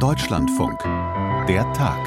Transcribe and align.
Deutschlandfunk. 0.00 0.82
Der 1.48 1.72
Tag. 1.72 1.98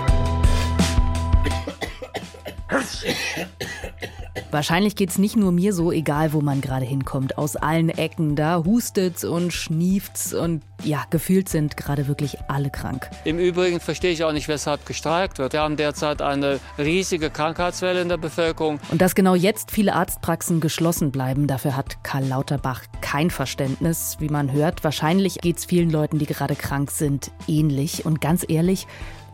Wahrscheinlich 4.52 4.96
geht 4.96 5.10
es 5.10 5.18
nicht 5.18 5.36
nur 5.36 5.52
mir 5.52 5.74
so, 5.74 5.92
egal 5.92 6.34
wo 6.34 6.42
man 6.42 6.62
gerade 6.62 6.86
hinkommt. 6.86 7.38
Aus 7.38 7.56
allen 7.56 7.90
Ecken, 7.90 8.36
da 8.36 8.64
hustet's 8.64 9.24
und 9.24 9.54
schnieft's 9.54 10.34
und 10.34 10.64
ja, 10.84 11.04
gefühlt 11.10 11.50
sind 11.50 11.78
gerade 11.78 12.08
wirklich 12.08 12.38
alle 12.48 12.70
krank. 12.70 13.10
Im 13.26 13.40
Übrigen 13.40 13.80
verstehe 13.80 14.12
ich 14.12 14.24
auch 14.24 14.32
nicht, 14.32 14.48
weshalb 14.48 14.86
gestreikt 14.86 15.40
wird. 15.40 15.54
Wir 15.54 15.62
haben 15.62 15.78
derzeit 15.78 16.22
eine 16.22 16.60
riesige 16.78 17.30
Krankheitswelle 17.30 18.02
in 18.02 18.10
der 18.10 18.18
Bevölkerung. 18.18 18.80
Und 18.92 19.02
dass 19.02 19.16
genau 19.16 19.36
jetzt 19.36 19.72
viele 19.72 19.94
Arztpraxen 19.94 20.60
geschlossen 20.60 21.12
bleiben, 21.12 21.48
dafür 21.48 21.76
hat 21.76 22.04
Karl 22.04 22.26
Lauterbach 22.26 22.84
kein 23.02 23.30
Verständnis, 23.30 24.18
wie 24.20 24.30
man 24.30 24.52
hört. 24.52 24.84
Wahrscheinlich 24.84 25.40
geht 25.42 25.58
es 25.58 25.66
vielen 25.66 25.90
Leuten, 25.90 26.20
die 26.20 26.26
gerade 26.26 26.56
krank 26.56 26.92
sind, 26.92 27.32
ähnlich. 27.48 28.06
Und 28.06 28.22
ganz 28.22 28.46
ehrlich, 28.48 28.88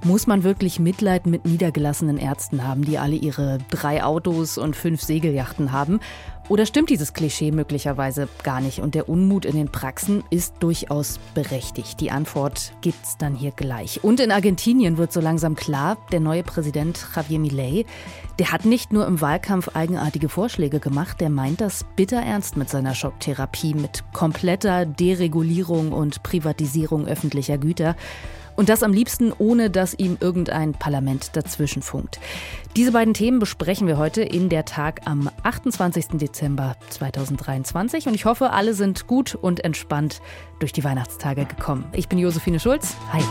muss 0.04 0.27
man 0.27 0.43
wirklich 0.43 0.80
Mitleid 0.80 1.26
mit 1.26 1.46
niedergelassenen 1.46 2.18
Ärzten 2.18 2.63
haben, 2.63 2.84
die 2.84 2.98
alle 2.98 3.16
ihre 3.16 3.57
drei 3.70 4.04
Autos 4.04 4.57
und 4.57 4.76
fünf 4.76 5.02
Segelyachten 5.02 5.71
haben? 5.71 5.99
Oder 6.48 6.67
stimmt 6.67 6.91
dieses 6.91 7.13
Klischee 7.13 7.52
möglicherweise 7.52 8.27
gar 8.44 8.62
nicht 8.62 8.80
und 8.80 8.94
der 8.94 9.09
Unmut 9.09 9.45
in 9.45 9.55
den 9.55 9.70
Praxen 9.70 10.23
ist 10.30 10.54
durchaus 10.59 11.20
berechtigt? 11.34 11.99
Die 12.02 12.12
Antwort 12.12 12.71
gibt's 12.81 13.18
dann 13.18 13.34
hier 13.34 13.49
gleich. 13.49 14.04
Und 14.04 14.20
in 14.20 14.31
Argentinien 14.31 14.98
wird 14.98 15.12
so 15.12 15.21
langsam 15.21 15.55
klar, 15.55 15.98
der 16.12 16.20
neue 16.20 16.44
Präsident 16.44 17.04
Javier 17.16 17.40
Milei, 17.40 17.85
der 18.38 18.52
hat 18.52 18.63
nicht 18.63 18.94
nur 18.94 19.08
im 19.08 19.21
Wahlkampf 19.21 19.70
eigenartige 19.76 20.30
Vorschläge 20.30 20.80
gemacht, 20.80 21.20
der 21.20 21.31
meint 21.31 21.62
das 21.62 21.84
bitter 21.95 22.21
ernst 22.21 22.57
mit 22.57 22.70
seiner 22.70 22.93
Schocktherapie, 22.93 23.73
mit 23.73 24.04
kompletter 24.13 24.85
Deregulierung 24.85 25.93
und 25.93 26.21
Privatisierung 26.21 27.07
öffentlicher 27.07 27.57
Güter. 27.57 27.96
Und 28.55 28.70
das 28.70 28.84
am 28.84 28.94
liebsten, 28.94 29.34
ohne 29.38 29.70
dass 29.70 29.94
ihm 29.94 30.18
irgendein 30.20 30.73
Parlament 30.73 31.36
dazwischen 31.36 31.82
funkt. 31.82 32.20
Diese 32.76 32.91
beiden 32.91 33.13
Themen 33.13 33.40
besprechen 33.40 33.88
wir 33.88 33.98
heute 33.98 34.21
in 34.21 34.49
der 34.49 34.66
Tag 34.66 35.02
am 35.05 35.29
28. 35.43 36.07
Dezember 36.13 36.76
2023. 36.90 38.07
Und 38.07 38.13
ich 38.13 38.26
hoffe, 38.26 38.52
alle 38.52 38.74
sind 38.74 39.07
gut 39.07 39.35
und 39.35 39.63
entspannt 39.63 40.21
durch 40.60 40.74
die 40.74 40.84
Weihnachtstage 40.84 41.46
gekommen. 41.46 41.85
Ich 41.94 42.07
bin 42.07 42.18
Josephine 42.18 42.60
Schulz. 42.60 42.96
Hi. 43.12 43.21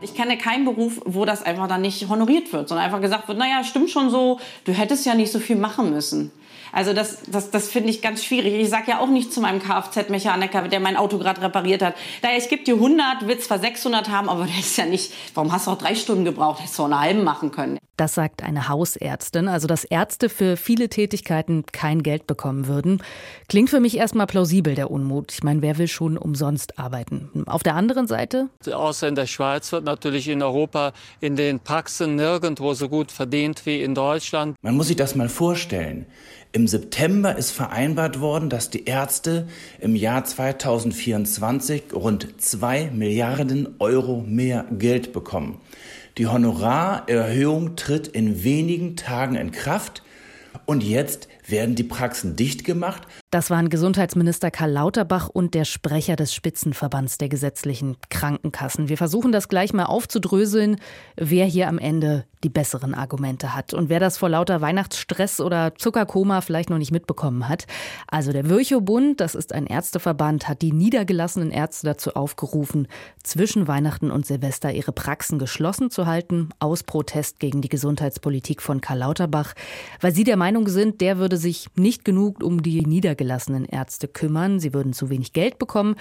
Ich 0.00 0.14
kenne 0.14 0.36
keinen 0.36 0.64
Beruf, 0.64 1.00
wo 1.06 1.24
das 1.24 1.42
einfach 1.42 1.66
dann 1.66 1.80
nicht 1.80 2.08
honoriert 2.08 2.52
wird, 2.52 2.68
sondern 2.68 2.84
einfach 2.84 3.00
gesagt 3.00 3.26
wird, 3.26 3.38
naja, 3.38 3.64
stimmt 3.64 3.88
schon 3.88 4.10
so, 4.10 4.38
du 4.64 4.72
hättest 4.72 5.06
ja 5.06 5.14
nicht 5.14 5.32
so 5.32 5.38
viel 5.38 5.56
machen 5.56 5.90
müssen. 5.90 6.30
Also 6.74 6.92
das, 6.92 7.18
das, 7.28 7.52
das 7.52 7.68
finde 7.68 7.90
ich 7.90 8.02
ganz 8.02 8.24
schwierig. 8.24 8.54
Ich 8.54 8.68
sage 8.68 8.90
ja 8.90 8.98
auch 8.98 9.08
nicht 9.08 9.32
zu 9.32 9.40
meinem 9.40 9.60
Kfz-Mechaniker, 9.60 10.62
der 10.62 10.80
mein 10.80 10.96
Auto 10.96 11.18
gerade 11.18 11.40
repariert 11.40 11.82
hat, 11.82 11.94
naja, 12.20 12.36
ich 12.36 12.48
gebe 12.48 12.64
dir 12.64 12.74
100, 12.74 13.28
will 13.28 13.38
zwar 13.38 13.60
600 13.60 14.08
haben, 14.08 14.28
aber 14.28 14.46
der 14.46 14.58
ist 14.58 14.76
ja 14.76 14.84
nicht, 14.84 15.12
warum 15.34 15.52
hast 15.52 15.68
du 15.68 15.70
auch 15.70 15.78
drei 15.78 15.94
Stunden 15.94 16.24
gebraucht, 16.24 16.60
hättest 16.60 16.76
du 16.78 16.82
auch 16.82 16.86
eine 16.86 16.98
halbe 17.00 17.22
machen 17.22 17.52
können. 17.52 17.78
Das 17.96 18.14
sagt 18.14 18.42
eine 18.42 18.68
Hausärztin, 18.68 19.46
also 19.46 19.68
dass 19.68 19.84
Ärzte 19.84 20.28
für 20.28 20.56
viele 20.56 20.88
Tätigkeiten 20.88 21.64
kein 21.70 22.02
Geld 22.02 22.26
bekommen 22.26 22.66
würden. 22.66 23.02
Klingt 23.48 23.70
für 23.70 23.78
mich 23.78 23.96
erstmal 23.96 24.26
plausibel, 24.26 24.74
der 24.74 24.90
Unmut. 24.90 25.32
Ich 25.32 25.44
meine, 25.44 25.62
wer 25.62 25.78
will 25.78 25.86
schon 25.86 26.16
umsonst 26.16 26.78
arbeiten? 26.78 27.44
Auf 27.46 27.62
der 27.62 27.76
anderen 27.76 28.08
Seite? 28.08 28.48
Außer 28.70 29.06
in 29.06 29.14
der 29.14 29.26
Schweiz 29.26 29.70
wird 29.70 29.84
natürlich 29.84 30.28
in 30.28 30.42
Europa 30.42 30.92
in 31.20 31.36
den 31.36 31.60
Praxen 31.60 32.16
nirgendwo 32.16 32.74
so 32.74 32.88
gut 32.88 33.12
verdient 33.12 33.64
wie 33.64 33.82
in 33.82 33.94
Deutschland. 33.94 34.56
Man 34.62 34.74
muss 34.74 34.88
sich 34.88 34.96
das 34.96 35.14
mal 35.14 35.28
vorstellen. 35.28 36.06
Im 36.54 36.68
September 36.68 37.36
ist 37.36 37.50
vereinbart 37.50 38.20
worden, 38.20 38.48
dass 38.48 38.70
die 38.70 38.84
Ärzte 38.84 39.48
im 39.80 39.96
Jahr 39.96 40.24
2024 40.24 41.92
rund 41.92 42.40
zwei 42.40 42.90
Milliarden 42.92 43.74
Euro 43.80 44.24
mehr 44.24 44.64
Geld 44.70 45.12
bekommen. 45.12 45.60
Die 46.16 46.28
Honorarerhöhung 46.28 47.74
tritt 47.76 48.06
in 48.06 48.44
wenigen 48.44 48.96
Tagen 48.96 49.34
in 49.34 49.50
Kraft. 49.50 50.02
Und 50.64 50.84
jetzt 50.84 51.28
werden 51.46 51.74
die 51.74 51.84
Praxen 51.84 52.36
dicht 52.36 52.64
gemacht 52.64 53.02
das 53.34 53.50
waren 53.50 53.68
Gesundheitsminister 53.68 54.52
Karl 54.52 54.70
Lauterbach 54.70 55.28
und 55.28 55.54
der 55.54 55.64
Sprecher 55.64 56.14
des 56.14 56.32
Spitzenverbands 56.32 57.18
der 57.18 57.28
gesetzlichen 57.28 57.96
Krankenkassen. 58.08 58.88
Wir 58.88 58.96
versuchen 58.96 59.32
das 59.32 59.48
gleich 59.48 59.72
mal 59.72 59.86
aufzudröseln, 59.86 60.76
wer 61.16 61.44
hier 61.44 61.66
am 61.66 61.80
Ende 61.80 62.26
die 62.44 62.48
besseren 62.48 62.94
Argumente 62.94 63.52
hat 63.52 63.74
und 63.74 63.88
wer 63.88 63.98
das 63.98 64.18
vor 64.18 64.28
lauter 64.28 64.60
Weihnachtsstress 64.60 65.40
oder 65.40 65.74
Zuckerkoma 65.74 66.42
vielleicht 66.42 66.70
noch 66.70 66.78
nicht 66.78 66.92
mitbekommen 66.92 67.48
hat. 67.48 67.66
Also 68.06 68.30
der 68.30 68.48
Virchow-Bund, 68.48 69.18
das 69.18 69.34
ist 69.34 69.52
ein 69.52 69.66
Ärzteverband, 69.66 70.46
hat 70.46 70.62
die 70.62 70.72
niedergelassenen 70.72 71.50
Ärzte 71.50 71.86
dazu 71.86 72.14
aufgerufen, 72.14 72.86
zwischen 73.22 73.66
Weihnachten 73.66 74.10
und 74.12 74.26
Silvester 74.26 74.72
ihre 74.72 74.92
Praxen 74.92 75.38
geschlossen 75.40 75.90
zu 75.90 76.06
halten, 76.06 76.50
aus 76.60 76.82
Protest 76.82 77.40
gegen 77.40 77.62
die 77.62 77.70
Gesundheitspolitik 77.70 78.62
von 78.62 78.82
Karl 78.82 78.98
Lauterbach, 78.98 79.54
weil 80.00 80.14
sie 80.14 80.24
der 80.24 80.36
Meinung 80.36 80.68
sind, 80.68 81.00
der 81.00 81.18
würde 81.18 81.33
sich 81.36 81.66
nicht 81.76 82.04
genug 82.04 82.42
um 82.42 82.62
die 82.62 82.80
niedergelassenen 82.82 83.34
niedergelassenen 83.44 83.64
Ärzte 83.64 84.08
kümmern. 84.08 84.60
Sie 84.60 84.74
würden 84.74 84.92
zu 84.92 85.10
wenig 85.10 85.32
Geld 85.32 85.58
bekommen 85.58 85.96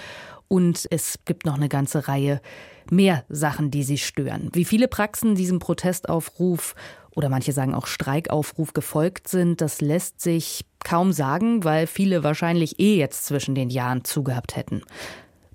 und 0.47 0.88
es 0.91 1.19
gibt 1.25 1.45
noch 1.45 1.55
eine 1.55 1.69
ganze 1.69 2.07
Reihe 2.07 2.41
mehr 2.89 3.23
Sachen, 3.29 3.72
die 3.72 3.83
sie 3.83 3.97
stören. 3.97 4.49
Wie 4.53 4.66
viele 4.66 4.88
Praxen 4.88 5.35
diesem 5.35 5.59
Protestaufruf 5.59 6.75
oder 7.11 7.29
manche 7.29 7.51
sagen 7.51 7.75
auch 7.75 7.88
Streikaufruf 7.88 8.73
gefolgt 8.73 9.27
sind, 9.27 9.61
das 9.61 9.81
lässt 9.81 10.22
sich 10.22 10.66
kaum 10.83 11.11
sagen, 11.13 11.63
weil 11.63 11.88
viele 11.88 12.23
wahrscheinlich 12.23 12.79
eh 12.79 12.97
jetzt 12.97 13.25
zwischen 13.25 13.55
den 13.55 13.69
Jahren 13.69 14.03
zugehabt 14.03 14.55
hätten. 14.55 14.81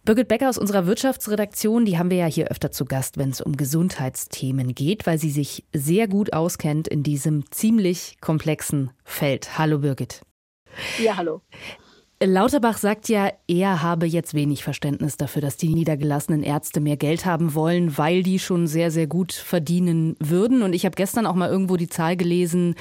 Birgit 0.04 0.28
Becker 0.28 0.48
aus 0.48 0.58
unserer 0.58 0.86
Wirtschaftsredaktion, 0.86 1.84
die 1.84 1.98
haben 1.98 2.10
wir 2.10 2.18
ja 2.18 2.26
hier 2.26 2.48
öfter 2.48 2.70
zu 2.70 2.84
Gast, 2.84 3.18
wenn 3.18 3.30
es 3.30 3.40
um 3.40 3.56
Gesundheitsthemen 3.56 4.74
geht, 4.74 5.06
weil 5.06 5.18
sie 5.18 5.30
sich 5.30 5.64
sehr 5.72 6.08
gut 6.08 6.32
auskennt 6.32 6.88
in 6.88 7.02
diesem 7.02 7.50
ziemlich 7.50 8.16
komplexen 8.20 8.90
Feld. 9.04 9.58
Hallo 9.58 9.78
Birgit. 9.78 10.22
Ja, 11.02 11.16
hallo. 11.16 11.42
Lauterbach 12.20 12.78
sagt 12.78 13.08
ja, 13.08 13.30
er 13.46 13.80
habe 13.80 14.06
jetzt 14.06 14.34
wenig 14.34 14.64
Verständnis 14.64 15.16
dafür, 15.16 15.40
dass 15.40 15.56
die 15.56 15.72
niedergelassenen 15.72 16.42
Ärzte 16.42 16.80
mehr 16.80 16.96
Geld 16.96 17.24
haben 17.24 17.54
wollen, 17.54 17.96
weil 17.96 18.24
die 18.24 18.40
schon 18.40 18.66
sehr, 18.66 18.90
sehr 18.90 19.06
gut 19.06 19.32
verdienen 19.32 20.16
würden. 20.18 20.62
Und 20.62 20.72
ich 20.72 20.84
habe 20.84 20.96
gestern 20.96 21.26
auch 21.26 21.36
mal 21.36 21.48
irgendwo 21.48 21.76
die 21.76 21.88
Zahl 21.88 22.16
gelesen, 22.16 22.74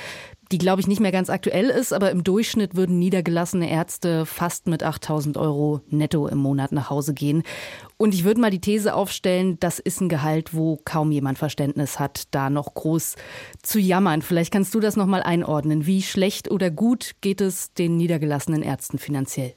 die 0.51 0.57
glaube 0.57 0.81
ich 0.81 0.87
nicht 0.87 0.99
mehr 0.99 1.11
ganz 1.11 1.29
aktuell 1.29 1.69
ist, 1.69 1.93
aber 1.93 2.11
im 2.11 2.23
Durchschnitt 2.23 2.75
würden 2.75 2.99
niedergelassene 2.99 3.69
Ärzte 3.69 4.25
fast 4.25 4.67
mit 4.67 4.83
8000 4.83 5.37
Euro 5.37 5.81
netto 5.89 6.27
im 6.27 6.37
Monat 6.37 6.71
nach 6.71 6.89
Hause 6.89 7.13
gehen. 7.13 7.43
Und 7.97 8.13
ich 8.13 8.23
würde 8.23 8.41
mal 8.41 8.51
die 8.51 8.61
These 8.61 8.93
aufstellen, 8.93 9.59
das 9.59 9.79
ist 9.79 10.01
ein 10.01 10.09
Gehalt, 10.09 10.53
wo 10.53 10.79
kaum 10.85 11.11
jemand 11.11 11.37
Verständnis 11.37 11.99
hat, 11.99 12.23
da 12.31 12.49
noch 12.49 12.73
groß 12.73 13.15
zu 13.63 13.79
jammern. 13.79 14.21
Vielleicht 14.21 14.51
kannst 14.51 14.73
du 14.75 14.79
das 14.79 14.95
noch 14.95 15.07
mal 15.07 15.23
einordnen. 15.23 15.85
Wie 15.85 16.01
schlecht 16.01 16.49
oder 16.51 16.69
gut 16.69 17.15
geht 17.21 17.41
es 17.41 17.73
den 17.73 17.97
niedergelassenen 17.97 18.61
Ärzten 18.61 18.99
finanziell? 18.99 19.53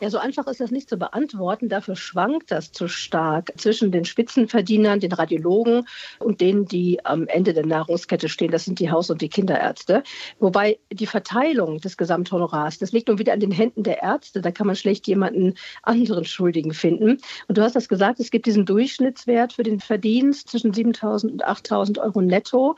Ja, 0.00 0.10
so 0.10 0.18
einfach 0.18 0.46
ist 0.46 0.60
das 0.60 0.70
nicht 0.70 0.88
zu 0.88 0.96
beantworten. 0.96 1.68
Dafür 1.68 1.96
schwankt 1.96 2.50
das 2.50 2.72
zu 2.72 2.88
stark 2.88 3.52
zwischen 3.56 3.92
den 3.92 4.04
Spitzenverdienern, 4.04 5.00
den 5.00 5.12
Radiologen 5.12 5.86
und 6.18 6.40
denen, 6.40 6.66
die 6.66 7.04
am 7.04 7.26
Ende 7.26 7.54
der 7.54 7.66
Nahrungskette 7.66 8.28
stehen. 8.28 8.50
Das 8.50 8.64
sind 8.64 8.80
die 8.80 8.90
Haus- 8.90 9.10
und 9.10 9.22
die 9.22 9.28
Kinderärzte. 9.28 10.02
Wobei 10.38 10.78
die 10.92 11.06
Verteilung 11.06 11.80
des 11.80 11.96
Gesamthonorars, 11.96 12.78
das 12.78 12.92
liegt 12.92 13.08
nun 13.08 13.18
wieder 13.18 13.32
an 13.32 13.40
den 13.40 13.50
Händen 13.50 13.82
der 13.82 14.02
Ärzte. 14.02 14.40
Da 14.40 14.50
kann 14.50 14.66
man 14.66 14.76
schlecht 14.76 15.06
jemanden 15.06 15.54
anderen 15.82 16.24
Schuldigen 16.24 16.74
finden. 16.74 17.18
Und 17.48 17.58
du 17.58 17.62
hast 17.62 17.76
das 17.76 17.88
gesagt, 17.88 18.20
es 18.20 18.30
gibt 18.30 18.46
diesen 18.46 18.66
Durchschnittswert 18.66 19.54
für 19.54 19.62
den 19.62 19.80
Verdienst 19.80 20.48
zwischen 20.48 20.72
7.000 20.72 21.30
und 21.32 21.46
8.000 21.46 22.00
Euro 22.00 22.20
netto. 22.20 22.76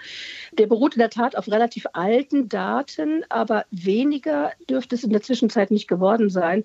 Der 0.52 0.66
beruht 0.66 0.94
in 0.94 1.00
der 1.00 1.10
Tat 1.10 1.36
auf 1.36 1.48
relativ 1.48 1.86
alten 1.92 2.48
Daten, 2.48 3.24
aber 3.28 3.64
weniger 3.70 4.52
dürfte 4.68 4.94
es 4.94 5.04
in 5.04 5.10
der 5.10 5.22
Zwischenzeit 5.22 5.70
nicht 5.70 5.88
geworden 5.88 6.30
sein. 6.30 6.64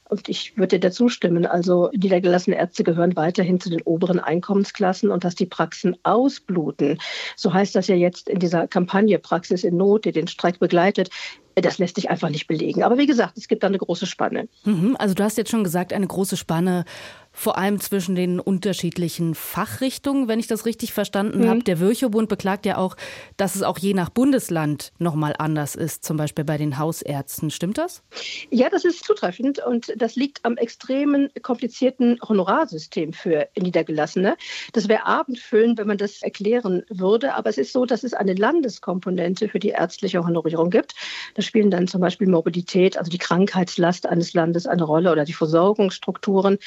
Und 0.11 0.27
ich 0.27 0.57
würde 0.57 0.77
dir 0.77 0.89
dazu 0.89 1.07
stimmen. 1.07 1.45
Also 1.45 1.89
niedergelassene 1.93 2.57
Ärzte 2.57 2.83
gehören 2.83 3.15
weiterhin 3.15 3.61
zu 3.61 3.69
den 3.69 3.81
oberen 3.83 4.19
Einkommensklassen 4.19 5.09
und 5.09 5.23
dass 5.23 5.35
die 5.35 5.45
Praxen 5.45 5.95
ausbluten. 6.03 6.99
So 7.37 7.53
heißt 7.53 7.73
das 7.75 7.87
ja 7.87 7.95
jetzt 7.95 8.27
in 8.27 8.39
dieser 8.39 8.67
Kampagne 8.67 9.19
Praxis 9.19 9.63
in 9.63 9.77
Not, 9.77 10.03
die 10.03 10.11
den 10.11 10.27
Streik 10.27 10.59
begleitet. 10.59 11.11
Das 11.55 11.77
lässt 11.77 11.95
sich 11.95 12.09
einfach 12.09 12.29
nicht 12.29 12.47
belegen. 12.47 12.83
Aber 12.83 12.97
wie 12.97 13.07
gesagt, 13.07 13.37
es 13.37 13.47
gibt 13.47 13.63
da 13.63 13.67
eine 13.67 13.77
große 13.77 14.05
Spanne. 14.05 14.47
Mhm, 14.63 14.95
also 14.99 15.13
du 15.13 15.23
hast 15.23 15.37
jetzt 15.37 15.51
schon 15.51 15.63
gesagt, 15.63 15.93
eine 15.93 16.07
große 16.07 16.37
Spanne 16.37 16.85
vor 17.33 17.57
allem 17.57 17.79
zwischen 17.79 18.15
den 18.15 18.39
unterschiedlichen 18.39 19.35
Fachrichtungen, 19.35 20.27
wenn 20.27 20.39
ich 20.39 20.47
das 20.47 20.65
richtig 20.65 20.93
verstanden 20.93 21.45
mhm. 21.45 21.49
habe. 21.49 21.63
Der 21.63 21.79
Virchow-Bund 21.79 22.27
beklagt 22.27 22.65
ja 22.65 22.77
auch, 22.77 22.97
dass 23.37 23.55
es 23.55 23.63
auch 23.63 23.77
je 23.77 23.93
nach 23.93 24.09
Bundesland 24.09 24.91
nochmal 24.99 25.33
anders 25.37 25.75
ist, 25.75 26.03
zum 26.03 26.17
Beispiel 26.17 26.43
bei 26.43 26.57
den 26.57 26.77
Hausärzten. 26.77 27.49
Stimmt 27.49 27.77
das? 27.77 28.03
Ja, 28.49 28.69
das 28.69 28.83
ist 28.83 29.05
zutreffend 29.05 29.59
und 29.65 29.93
das 30.01 30.15
liegt 30.15 30.43
am 30.43 30.57
extremen 30.57 31.29
komplizierten 31.41 32.19
Honorarsystem 32.27 33.13
für 33.13 33.47
Niedergelassene. 33.57 34.35
Das 34.73 34.87
wäre 34.87 35.05
abendfüllend, 35.05 35.77
wenn 35.77 35.87
man 35.87 35.97
das 35.97 36.21
erklären 36.21 36.83
würde, 36.89 37.35
aber 37.35 37.49
es 37.49 37.57
ist 37.57 37.73
so, 37.73 37.85
dass 37.85 38.03
es 38.03 38.13
eine 38.13 38.33
Landeskomponente 38.33 39.47
für 39.47 39.59
die 39.59 39.69
ärztliche 39.69 40.25
Honorierung 40.25 40.69
gibt. 40.69 40.95
Da 41.35 41.41
spielen 41.41 41.69
dann 41.69 41.87
zum 41.87 42.01
Beispiel 42.01 42.27
Mobilität, 42.27 42.97
also 42.97 43.11
die 43.11 43.17
Krankheitslast 43.17 44.07
eines 44.07 44.33
Landes 44.33 44.65
eine 44.65 44.83
Rolle 44.83 45.11
oder 45.11 45.25
die 45.25 45.33
Versorgungsstrukturen. 45.33 46.57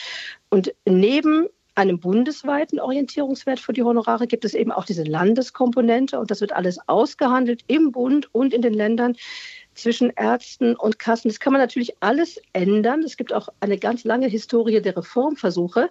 Und 0.48 0.72
neben 0.84 1.48
einem 1.74 1.98
bundesweiten 1.98 2.78
Orientierungswert 2.78 3.58
für 3.58 3.72
die 3.72 3.82
Honorare 3.82 4.26
gibt 4.26 4.44
es 4.44 4.54
eben 4.54 4.70
auch 4.70 4.84
diese 4.84 5.02
Landeskomponente 5.02 6.18
und 6.20 6.30
das 6.30 6.40
wird 6.40 6.52
alles 6.52 6.78
ausgehandelt 6.88 7.62
im 7.66 7.90
Bund 7.90 8.32
und 8.32 8.54
in 8.54 8.62
den 8.62 8.74
Ländern 8.74 9.16
zwischen 9.74 10.10
Ärzten 10.16 10.76
und 10.76 10.98
Kassen. 10.98 11.28
Das 11.28 11.40
kann 11.40 11.52
man 11.52 11.60
natürlich 11.60 11.96
alles 12.00 12.40
ändern. 12.52 13.02
Es 13.02 13.16
gibt 13.16 13.32
auch 13.32 13.48
eine 13.60 13.78
ganz 13.78 14.04
lange 14.04 14.26
Historie 14.26 14.80
der 14.80 14.96
Reformversuche. 14.96 15.90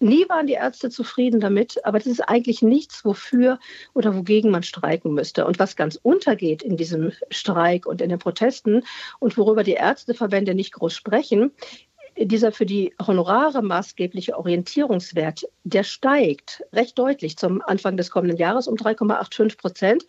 Nie 0.00 0.28
waren 0.28 0.46
die 0.46 0.52
Ärzte 0.52 0.90
zufrieden 0.90 1.40
damit, 1.40 1.84
aber 1.84 1.98
das 1.98 2.06
ist 2.06 2.20
eigentlich 2.20 2.62
nichts, 2.62 3.04
wofür 3.04 3.58
oder 3.94 4.14
wogegen 4.14 4.50
man 4.52 4.62
streiken 4.62 5.12
müsste. 5.12 5.44
Und 5.44 5.58
was 5.58 5.74
ganz 5.74 5.98
untergeht 6.00 6.62
in 6.62 6.76
diesem 6.76 7.12
Streik 7.30 7.84
und 7.84 8.00
in 8.00 8.08
den 8.08 8.20
Protesten 8.20 8.84
und 9.18 9.36
worüber 9.36 9.64
die 9.64 9.72
Ärzteverbände 9.72 10.54
nicht 10.54 10.72
groß 10.72 10.94
sprechen, 10.94 11.50
dieser 12.20 12.52
für 12.52 12.66
die 12.66 12.94
Honorare 13.04 13.62
maßgebliche 13.62 14.36
Orientierungswert, 14.36 15.44
der 15.64 15.84
steigt 15.84 16.64
recht 16.72 16.98
deutlich 16.98 17.36
zum 17.36 17.62
Anfang 17.62 17.96
des 17.96 18.10
kommenden 18.10 18.38
Jahres 18.38 18.66
um 18.66 18.74
3,85 18.74 19.56
Prozent. 19.58 20.06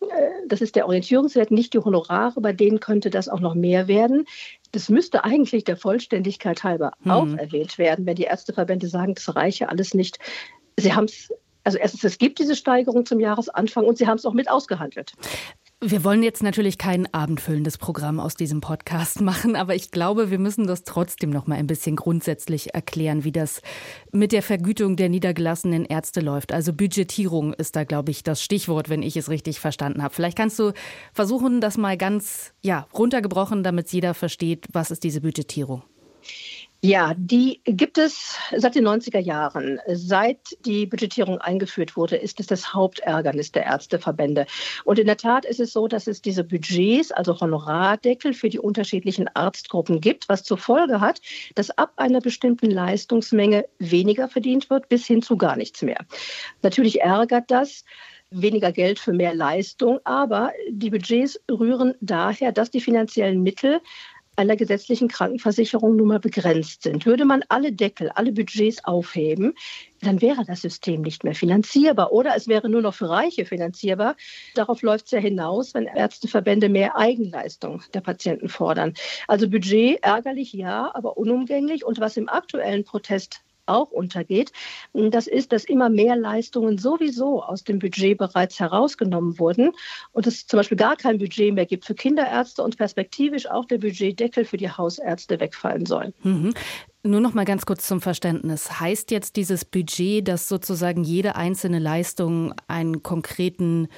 Äh, 0.00 0.06
das 0.48 0.60
ist 0.60 0.76
der 0.76 0.86
Orientierungswert, 0.86 1.50
nicht 1.50 1.74
die 1.74 1.78
Honorare. 1.78 2.40
Bei 2.40 2.52
denen 2.52 2.80
könnte 2.80 3.10
das 3.10 3.28
auch 3.28 3.40
noch 3.40 3.54
mehr 3.54 3.88
werden. 3.88 4.24
Das 4.72 4.88
müsste 4.88 5.24
eigentlich 5.24 5.64
der 5.64 5.76
Vollständigkeit 5.76 6.64
halber 6.64 6.92
mhm. 7.00 7.10
auch 7.10 7.28
erwähnt 7.36 7.78
werden, 7.78 8.06
wenn 8.06 8.16
die 8.16 8.24
Ärzteverbände 8.24 8.88
sagen, 8.88 9.14
das 9.14 9.34
reiche 9.34 9.68
alles 9.68 9.94
nicht. 9.94 10.18
Sie 10.76 10.94
haben 10.94 11.04
es 11.04 11.30
also 11.62 11.76
erstens, 11.76 12.04
es 12.04 12.18
gibt 12.18 12.38
diese 12.38 12.56
Steigerung 12.56 13.04
zum 13.04 13.20
Jahresanfang 13.20 13.84
und 13.84 13.98
Sie 13.98 14.06
haben 14.06 14.16
es 14.16 14.24
auch 14.24 14.32
mit 14.32 14.50
ausgehandelt. 14.50 15.12
Wir 15.82 16.04
wollen 16.04 16.22
jetzt 16.22 16.42
natürlich 16.42 16.76
kein 16.76 17.12
abendfüllendes 17.14 17.78
Programm 17.78 18.20
aus 18.20 18.34
diesem 18.34 18.60
Podcast 18.60 19.20
machen, 19.22 19.56
aber 19.56 19.74
ich 19.74 19.90
glaube, 19.90 20.30
wir 20.30 20.38
müssen 20.38 20.66
das 20.66 20.84
trotzdem 20.84 21.30
noch 21.30 21.46
mal 21.46 21.54
ein 21.54 21.66
bisschen 21.66 21.96
grundsätzlich 21.96 22.74
erklären, 22.74 23.24
wie 23.24 23.32
das 23.32 23.62
mit 24.12 24.32
der 24.32 24.42
Vergütung 24.42 24.96
der 24.96 25.08
niedergelassenen 25.08 25.86
Ärzte 25.86 26.20
läuft. 26.20 26.52
Also 26.52 26.74
Budgetierung 26.74 27.54
ist 27.54 27.76
da, 27.76 27.84
glaube 27.84 28.10
ich, 28.10 28.22
das 28.22 28.42
Stichwort, 28.42 28.90
wenn 28.90 29.02
ich 29.02 29.16
es 29.16 29.30
richtig 29.30 29.58
verstanden 29.58 30.02
habe. 30.02 30.12
Vielleicht 30.12 30.36
kannst 30.36 30.58
du 30.58 30.72
versuchen, 31.14 31.62
das 31.62 31.78
mal 31.78 31.96
ganz 31.96 32.52
ja, 32.60 32.86
runtergebrochen, 32.92 33.62
damit 33.62 33.90
jeder 33.90 34.12
versteht, 34.12 34.66
was 34.74 34.90
ist 34.90 35.02
diese 35.02 35.22
Budgetierung. 35.22 35.82
Ja, 36.82 37.12
die 37.14 37.60
gibt 37.64 37.98
es 37.98 38.38
seit 38.56 38.74
den 38.74 38.88
90er 38.88 39.18
Jahren. 39.18 39.80
Seit 39.86 40.38
die 40.64 40.86
Budgetierung 40.86 41.36
eingeführt 41.38 41.94
wurde, 41.94 42.16
ist 42.16 42.40
es 42.40 42.46
das 42.46 42.72
Hauptärgernis 42.72 43.52
der 43.52 43.66
Ärzteverbände. 43.66 44.46
Und 44.84 44.98
in 44.98 45.06
der 45.06 45.18
Tat 45.18 45.44
ist 45.44 45.60
es 45.60 45.74
so, 45.74 45.88
dass 45.88 46.06
es 46.06 46.22
diese 46.22 46.42
Budgets, 46.42 47.12
also 47.12 47.38
Honorardeckel 47.38 48.32
für 48.32 48.48
die 48.48 48.58
unterschiedlichen 48.58 49.28
Arztgruppen 49.28 50.00
gibt, 50.00 50.30
was 50.30 50.42
zur 50.42 50.56
Folge 50.56 51.02
hat, 51.02 51.20
dass 51.54 51.70
ab 51.70 51.92
einer 51.96 52.20
bestimmten 52.20 52.70
Leistungsmenge 52.70 53.66
weniger 53.78 54.28
verdient 54.28 54.70
wird, 54.70 54.88
bis 54.88 55.06
hin 55.06 55.20
zu 55.20 55.36
gar 55.36 55.56
nichts 55.56 55.82
mehr. 55.82 56.06
Natürlich 56.62 57.02
ärgert 57.02 57.50
das 57.50 57.84
weniger 58.30 58.72
Geld 58.72 58.98
für 58.98 59.12
mehr 59.12 59.34
Leistung, 59.34 59.98
aber 60.04 60.52
die 60.70 60.90
Budgets 60.90 61.40
rühren 61.50 61.94
daher, 62.00 62.52
dass 62.52 62.70
die 62.70 62.80
finanziellen 62.80 63.42
Mittel 63.42 63.80
einer 64.40 64.56
gesetzlichen 64.56 65.08
Krankenversicherung 65.08 65.96
nun 65.96 66.08
mal 66.08 66.18
begrenzt 66.18 66.84
sind. 66.84 67.04
Würde 67.04 67.26
man 67.26 67.44
alle 67.50 67.72
Deckel, 67.72 68.08
alle 68.14 68.32
Budgets 68.32 68.82
aufheben, 68.84 69.52
dann 70.00 70.22
wäre 70.22 70.46
das 70.46 70.62
System 70.62 71.02
nicht 71.02 71.24
mehr 71.24 71.34
finanzierbar 71.34 72.10
oder 72.10 72.34
es 72.34 72.48
wäre 72.48 72.70
nur 72.70 72.80
noch 72.80 72.94
für 72.94 73.10
Reiche 73.10 73.44
finanzierbar. 73.44 74.16
Darauf 74.54 74.80
läuft 74.80 75.04
es 75.06 75.10
ja 75.10 75.18
hinaus, 75.18 75.74
wenn 75.74 75.84
Ärzteverbände 75.84 76.70
mehr 76.70 76.96
Eigenleistung 76.96 77.82
der 77.92 78.00
Patienten 78.00 78.48
fordern. 78.48 78.94
Also 79.28 79.48
Budget 79.48 80.02
ärgerlich 80.02 80.54
ja, 80.54 80.90
aber 80.94 81.18
unumgänglich. 81.18 81.84
Und 81.84 82.00
was 82.00 82.16
im 82.16 82.30
aktuellen 82.30 82.84
Protest 82.84 83.42
auch 83.70 83.90
untergeht. 83.90 84.52
Das 84.92 85.26
ist, 85.26 85.52
dass 85.52 85.64
immer 85.64 85.88
mehr 85.88 86.16
Leistungen 86.16 86.78
sowieso 86.78 87.42
aus 87.42 87.64
dem 87.64 87.78
Budget 87.78 88.18
bereits 88.18 88.58
herausgenommen 88.60 89.38
wurden 89.38 89.72
und 90.12 90.26
es 90.26 90.46
zum 90.46 90.58
Beispiel 90.58 90.76
gar 90.76 90.96
kein 90.96 91.18
Budget 91.18 91.54
mehr 91.54 91.66
gibt 91.66 91.84
für 91.84 91.94
Kinderärzte 91.94 92.62
und 92.62 92.76
perspektivisch 92.76 93.48
auch 93.48 93.64
der 93.64 93.78
Budgetdeckel 93.78 94.44
für 94.44 94.56
die 94.56 94.70
Hausärzte 94.70 95.40
wegfallen 95.40 95.86
soll. 95.86 96.12
Mhm. 96.22 96.54
Nur 97.02 97.20
noch 97.20 97.32
mal 97.32 97.46
ganz 97.46 97.64
kurz 97.64 97.86
zum 97.86 98.02
Verständnis. 98.02 98.78
Heißt 98.78 99.10
jetzt 99.10 99.36
dieses 99.36 99.64
Budget, 99.64 100.28
dass 100.28 100.48
sozusagen 100.48 101.02
jede 101.02 101.34
einzelne 101.34 101.78
Leistung 101.78 102.52
einen 102.68 103.02
konkreten 103.02 103.88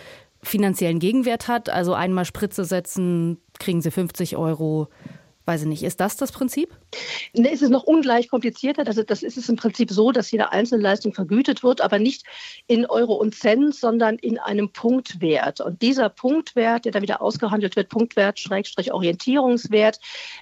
finanziellen 0.42 1.00
Gegenwert 1.00 1.48
hat? 1.48 1.69
Also 1.69 1.94
einmal 1.94 2.24
Spritze 2.24 2.64
setzen, 2.64 3.38
kriegen 3.58 3.80
Sie 3.80 3.90
50 3.90 4.36
Euro 4.36 4.88
Weiß 5.44 5.62
ich 5.62 5.69
nicht, 5.69 5.83
ist 5.83 6.00
das 6.00 6.17
das 6.17 6.31
Prinzip? 6.31 6.71
Nee, 7.33 7.50
es 7.53 7.62
ist 7.62 7.71
noch 7.71 7.83
ungleich 7.83 8.29
komplizierter. 8.29 8.87
Also 8.87 9.03
das 9.03 9.25
ist 9.25 9.37
es 9.37 9.49
im 9.49 9.56
Prinzip 9.56 9.91
so, 9.91 10.12
dass 10.12 10.31
jede 10.31 10.53
einzelne 10.53 10.83
Leistung 10.83 11.15
vergütet 11.15 11.65
wird, 11.65 11.81
aber 11.81 11.99
nicht 11.99 12.25
in 12.69 12.87
Euro 12.87 13.15
und 13.15 13.35
Cent, 13.35 13.75
sondern 13.75 14.17
in 14.17 14.39
einem 14.39 14.71
Punktwert. 14.71 15.61
Und 15.61 15.83
dieser 15.83 16.11
Punktwert, 16.11 16.85
der 16.85 16.93
dann 16.93 17.03
wieder 17.03 17.21
ausgehandelt 17.21 17.75
wird, 17.75 17.89
Punktwert, 17.89 18.39
Schrägstrich 18.39 18.93
Orientierungswert, 18.93 19.99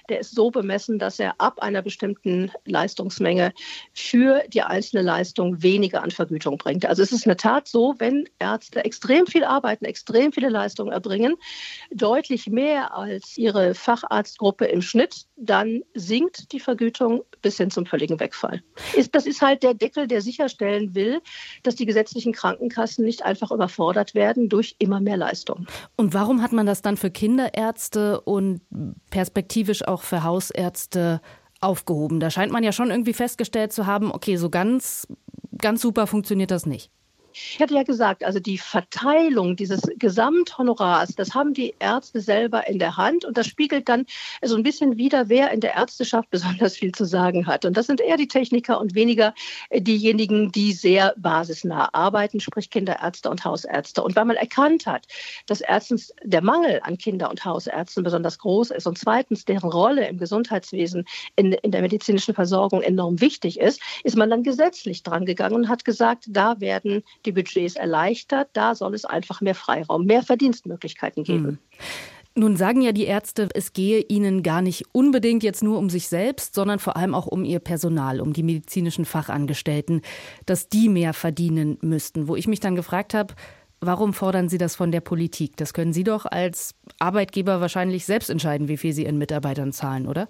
der 0.09 0.19
ist 0.19 0.35
so 0.35 0.51
bemessen, 0.51 0.99
dass 0.99 1.19
er 1.19 1.33
ab 1.39 1.59
einer 1.61 1.81
bestimmten 1.81 2.51
Leistungsmenge 2.65 3.53
für 3.93 4.43
die 4.49 4.61
einzelne 4.61 5.01
Leistung 5.01 5.63
weniger 5.63 6.03
an 6.03 6.11
Vergütung 6.11 6.59
bringt. 6.59 6.85
Also 6.85 7.01
es 7.01 7.11
ist 7.11 7.25
in 7.25 7.29
der 7.29 7.37
Tat 7.37 7.67
so, 7.67 7.95
wenn 7.97 8.29
Ärzte 8.37 8.85
extrem 8.85 9.25
viel 9.25 9.45
arbeiten, 9.45 9.85
extrem 9.85 10.31
viele 10.31 10.49
Leistungen 10.49 10.91
erbringen, 10.91 11.35
deutlich 11.91 12.47
mehr 12.47 12.95
als 12.95 13.35
ihre 13.37 13.73
Facharztgruppe 13.73 14.65
im 14.65 14.81
Schnitt, 14.91 15.25
dann 15.37 15.83
sinkt 15.93 16.51
die 16.51 16.59
Vergütung 16.59 17.23
bis 17.41 17.55
hin 17.57 17.71
zum 17.71 17.85
völligen 17.85 18.19
Wegfall. 18.19 18.61
das 19.13 19.25
ist 19.25 19.41
halt 19.41 19.63
der 19.63 19.73
Deckel, 19.73 20.05
der 20.05 20.21
sicherstellen 20.21 20.93
will, 20.93 21.21
dass 21.63 21.75
die 21.75 21.85
gesetzlichen 21.85 22.33
Krankenkassen 22.33 23.05
nicht 23.05 23.23
einfach 23.23 23.51
überfordert 23.51 24.13
werden 24.13 24.49
durch 24.49 24.75
immer 24.79 24.99
mehr 24.99 25.15
Leistung. 25.15 25.65
Und 25.95 26.13
warum 26.13 26.41
hat 26.41 26.51
man 26.51 26.65
das 26.65 26.81
dann 26.81 26.97
für 26.97 27.09
Kinderärzte 27.09 28.19
und 28.19 28.61
perspektivisch 29.09 29.87
auch 29.87 30.01
für 30.01 30.23
Hausärzte 30.23 31.21
aufgehoben? 31.61 32.19
Da 32.19 32.29
scheint 32.29 32.51
man 32.51 32.63
ja 32.63 32.73
schon 32.73 32.91
irgendwie 32.91 33.13
festgestellt 33.13 33.71
zu 33.71 33.85
haben, 33.85 34.11
okay, 34.11 34.35
so 34.35 34.49
ganz, 34.49 35.07
ganz 35.57 35.81
super 35.81 36.05
funktioniert 36.05 36.51
das 36.51 36.65
nicht. 36.65 36.91
Ich 37.33 37.59
hatte 37.59 37.73
ja 37.73 37.83
gesagt, 37.83 38.23
also 38.23 38.39
die 38.39 38.57
Verteilung 38.57 39.55
dieses 39.55 39.81
Gesamthonorars, 39.97 41.15
das 41.15 41.33
haben 41.33 41.53
die 41.53 41.73
Ärzte 41.79 42.21
selber 42.21 42.67
in 42.67 42.79
der 42.79 42.97
Hand 42.97 43.25
und 43.25 43.37
das 43.37 43.47
spiegelt 43.47 43.89
dann 43.89 44.05
so 44.41 44.55
ein 44.55 44.63
bisschen 44.63 44.97
wider, 44.97 45.29
wer 45.29 45.51
in 45.51 45.59
der 45.59 45.75
Ärzteschaft 45.75 46.29
besonders 46.31 46.77
viel 46.77 46.91
zu 46.91 47.05
sagen 47.05 47.47
hat. 47.47 47.65
Und 47.65 47.77
das 47.77 47.87
sind 47.87 48.01
eher 48.01 48.17
die 48.17 48.27
Techniker 48.27 48.79
und 48.79 48.95
weniger 48.95 49.33
diejenigen, 49.73 50.51
die 50.51 50.73
sehr 50.73 51.13
basisnah 51.17 51.89
arbeiten, 51.93 52.39
sprich 52.39 52.69
Kinderärzte 52.69 53.29
und 53.29 53.45
Hausärzte. 53.45 54.03
Und 54.03 54.15
weil 54.15 54.25
man 54.25 54.35
erkannt 54.35 54.85
hat, 54.85 55.07
dass 55.45 55.61
erstens 55.61 56.13
der 56.23 56.41
Mangel 56.41 56.79
an 56.83 56.97
Kinder- 56.97 57.29
und 57.29 57.45
Hausärzten 57.45 58.03
besonders 58.03 58.39
groß 58.39 58.71
ist 58.71 58.87
und 58.87 58.97
zweitens 58.97 59.45
deren 59.45 59.69
Rolle 59.69 60.07
im 60.07 60.17
Gesundheitswesen 60.17 61.05
in, 61.35 61.53
in 61.53 61.71
der 61.71 61.81
medizinischen 61.81 62.33
Versorgung 62.33 62.81
enorm 62.81 63.21
wichtig 63.21 63.59
ist, 63.59 63.81
ist 64.03 64.17
man 64.17 64.29
dann 64.29 64.43
gesetzlich 64.43 65.03
dran 65.03 65.25
gegangen 65.25 65.55
und 65.55 65.69
hat 65.69 65.85
gesagt, 65.85 66.25
da 66.27 66.59
werden 66.59 67.03
die 67.25 67.31
Budgets 67.31 67.75
erleichtert. 67.75 68.49
Da 68.53 68.75
soll 68.75 68.93
es 68.93 69.05
einfach 69.05 69.41
mehr 69.41 69.55
Freiraum, 69.55 70.05
mehr 70.05 70.23
Verdienstmöglichkeiten 70.23 71.23
geben. 71.23 71.45
Hm. 71.45 71.57
Nun 72.33 72.55
sagen 72.55 72.81
ja 72.81 72.93
die 72.93 73.03
Ärzte, 73.03 73.49
es 73.53 73.73
gehe 73.73 73.99
ihnen 74.07 74.41
gar 74.41 74.61
nicht 74.61 74.85
unbedingt 74.93 75.43
jetzt 75.43 75.63
nur 75.63 75.77
um 75.77 75.89
sich 75.89 76.07
selbst, 76.07 76.55
sondern 76.55 76.79
vor 76.79 76.95
allem 76.95 77.13
auch 77.13 77.27
um 77.27 77.43
ihr 77.43 77.59
Personal, 77.59 78.21
um 78.21 78.31
die 78.31 78.43
medizinischen 78.43 79.03
Fachangestellten, 79.03 80.01
dass 80.45 80.69
die 80.69 80.87
mehr 80.87 81.13
verdienen 81.13 81.77
müssten. 81.81 82.29
Wo 82.29 82.37
ich 82.37 82.47
mich 82.47 82.61
dann 82.61 82.77
gefragt 82.77 83.13
habe, 83.13 83.33
warum 83.81 84.13
fordern 84.13 84.47
Sie 84.47 84.57
das 84.57 84.77
von 84.77 84.93
der 84.93 85.01
Politik? 85.01 85.57
Das 85.57 85.73
können 85.73 85.91
Sie 85.91 86.05
doch 86.05 86.25
als 86.25 86.73
Arbeitgeber 86.99 87.59
wahrscheinlich 87.59 88.05
selbst 88.05 88.29
entscheiden, 88.29 88.69
wie 88.69 88.77
viel 88.77 88.93
Sie 88.93 89.03
Ihren 89.03 89.17
Mitarbeitern 89.17 89.73
zahlen, 89.73 90.07
oder? 90.07 90.29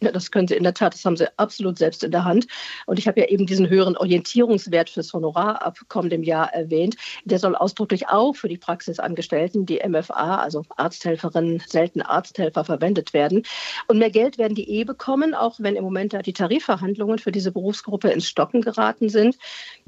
Ja, 0.00 0.12
das 0.12 0.30
können 0.30 0.46
Sie 0.46 0.54
in 0.54 0.62
der 0.62 0.74
Tat, 0.74 0.92
das 0.92 1.04
haben 1.04 1.16
Sie 1.16 1.26
absolut 1.38 1.78
selbst 1.78 2.04
in 2.04 2.10
der 2.10 2.24
Hand. 2.24 2.46
Und 2.84 2.98
ich 2.98 3.08
habe 3.08 3.20
ja 3.20 3.28
eben 3.28 3.46
diesen 3.46 3.68
höheren 3.68 3.96
Orientierungswert 3.96 4.90
fürs 4.90 5.12
Honorar 5.14 5.62
ab 5.62 5.78
kommendem 5.88 6.22
Jahr 6.22 6.52
erwähnt. 6.52 6.96
Der 7.24 7.38
soll 7.38 7.56
ausdrücklich 7.56 8.08
auch 8.08 8.36
für 8.36 8.48
die 8.48 8.58
Praxisangestellten, 8.58 9.64
die 9.64 9.80
MFA, 9.86 10.36
also 10.36 10.64
Arzthelferinnen, 10.76 11.62
selten 11.66 12.02
Arzthelfer, 12.02 12.64
verwendet 12.64 13.14
werden. 13.14 13.42
Und 13.88 13.98
mehr 13.98 14.10
Geld 14.10 14.36
werden 14.36 14.54
die 14.54 14.68
eh 14.68 14.84
bekommen, 14.84 15.34
auch 15.34 15.56
wenn 15.60 15.76
im 15.76 15.84
Moment 15.84 16.12
da 16.12 16.20
die 16.20 16.34
Tarifverhandlungen 16.34 17.18
für 17.18 17.32
diese 17.32 17.52
Berufsgruppe 17.52 18.10
ins 18.10 18.28
Stocken 18.28 18.60
geraten 18.60 19.08
sind. 19.08 19.38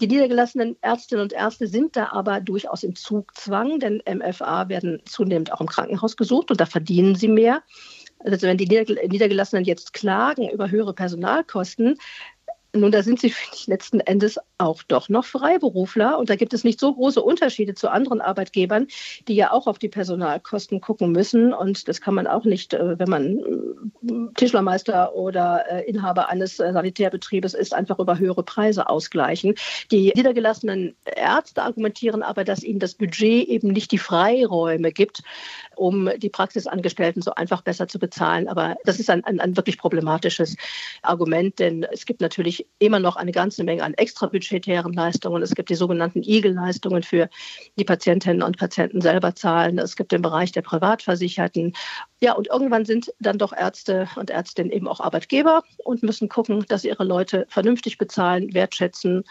Die 0.00 0.06
niedergelassenen 0.06 0.76
Ärztinnen 0.80 1.22
und 1.22 1.32
Ärzte 1.34 1.66
sind 1.66 1.96
da 1.96 2.12
aber 2.12 2.40
durchaus 2.40 2.82
im 2.82 2.94
Zugzwang, 2.94 3.78
denn 3.78 4.02
MFA 4.08 4.70
werden 4.70 5.02
zunehmend 5.04 5.52
auch 5.52 5.60
im 5.60 5.66
Krankenhaus 5.66 6.16
gesucht 6.16 6.50
und 6.50 6.60
da 6.60 6.66
verdienen 6.66 7.14
sie 7.14 7.28
mehr. 7.28 7.62
Also 8.20 8.46
wenn 8.46 8.58
die 8.58 8.66
Niedergelassenen 8.66 9.64
jetzt 9.64 9.92
klagen 9.92 10.48
über 10.50 10.70
höhere 10.70 10.94
Personalkosten, 10.94 11.96
Nun, 12.74 12.92
da 12.92 13.02
sind 13.02 13.18
sie, 13.18 13.32
letzten 13.66 14.00
Endes 14.00 14.38
auch 14.58 14.82
doch 14.82 15.08
noch 15.08 15.24
Freiberufler. 15.24 16.18
Und 16.18 16.28
da 16.28 16.36
gibt 16.36 16.52
es 16.52 16.64
nicht 16.64 16.78
so 16.78 16.94
große 16.94 17.22
Unterschiede 17.22 17.74
zu 17.74 17.90
anderen 17.90 18.20
Arbeitgebern, 18.20 18.88
die 19.26 19.36
ja 19.36 19.52
auch 19.52 19.66
auf 19.66 19.78
die 19.78 19.88
Personalkosten 19.88 20.80
gucken 20.82 21.12
müssen. 21.12 21.54
Und 21.54 21.88
das 21.88 22.02
kann 22.02 22.14
man 22.14 22.26
auch 22.26 22.44
nicht, 22.44 22.74
äh, 22.74 22.98
wenn 22.98 23.08
man 23.08 23.38
äh, 23.38 23.42
Tischlermeister 24.34 25.14
oder 25.14 25.64
äh, 25.70 25.88
Inhaber 25.88 26.28
eines 26.28 26.56
Sanitärbetriebes 26.56 27.54
ist, 27.54 27.74
einfach 27.74 27.98
über 27.98 28.18
höhere 28.18 28.42
Preise 28.42 28.88
ausgleichen. 28.88 29.54
Die 29.90 30.12
niedergelassenen 30.14 30.96
Ärzte 31.04 31.62
argumentieren 31.62 32.22
aber, 32.22 32.44
dass 32.44 32.62
ihnen 32.62 32.78
das 32.78 32.94
Budget 32.94 33.48
eben 33.48 33.68
nicht 33.68 33.92
die 33.92 33.98
Freiräume 33.98 34.92
gibt, 34.92 35.22
um 35.76 36.10
die 36.16 36.28
Praxisangestellten 36.28 37.22
so 37.22 37.32
einfach 37.34 37.62
besser 37.62 37.88
zu 37.88 37.98
bezahlen. 37.98 38.48
Aber 38.48 38.76
das 38.84 38.98
ist 38.98 39.10
ein, 39.10 39.24
ein, 39.24 39.40
ein 39.40 39.56
wirklich 39.56 39.78
problematisches 39.78 40.56
Argument, 41.02 41.58
denn 41.58 41.84
es 41.84 42.06
gibt 42.06 42.20
natürlich 42.20 42.66
immer 42.78 42.98
noch 43.00 43.16
eine 43.16 43.32
ganze 43.32 43.64
Menge 43.64 43.82
an 43.82 43.94
extrabudgetären 43.94 44.92
Leistungen. 44.92 45.42
Es 45.42 45.54
gibt 45.54 45.70
die 45.70 45.74
sogenannten 45.74 46.22
Igel-Leistungen 46.22 47.02
für 47.02 47.28
die 47.78 47.84
Patientinnen 47.84 48.42
und 48.42 48.58
Patienten 48.58 49.00
selber 49.00 49.34
zahlen. 49.34 49.78
Es 49.78 49.96
gibt 49.96 50.12
den 50.12 50.22
Bereich 50.22 50.52
der 50.52 50.62
Privatversicherten. 50.62 51.72
Ja, 52.20 52.32
und 52.32 52.48
irgendwann 52.48 52.84
sind 52.84 53.12
dann 53.20 53.38
doch 53.38 53.52
Ärzte 53.52 53.97
und 54.16 54.30
Ärztinnen 54.30 54.70
eben 54.70 54.86
auch 54.86 55.00
Arbeitgeber 55.00 55.62
und 55.78 56.02
müssen 56.02 56.28
gucken, 56.28 56.64
dass 56.68 56.82
sie 56.82 56.88
ihre 56.88 57.04
Leute 57.04 57.46
vernünftig 57.48 57.98
bezahlen, 57.98 58.52
wertschätzen 58.52 59.24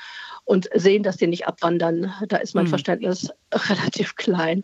und 0.46 0.70
sehen, 0.74 1.04
dass 1.04 1.18
sie 1.18 1.28
nicht 1.28 1.48
abwandern. 1.48 2.14
Da 2.28 2.38
ist 2.38 2.56
mein 2.56 2.66
hm. 2.66 2.70
Verständnis 2.70 3.30
relativ 3.54 4.16
klein, 4.16 4.64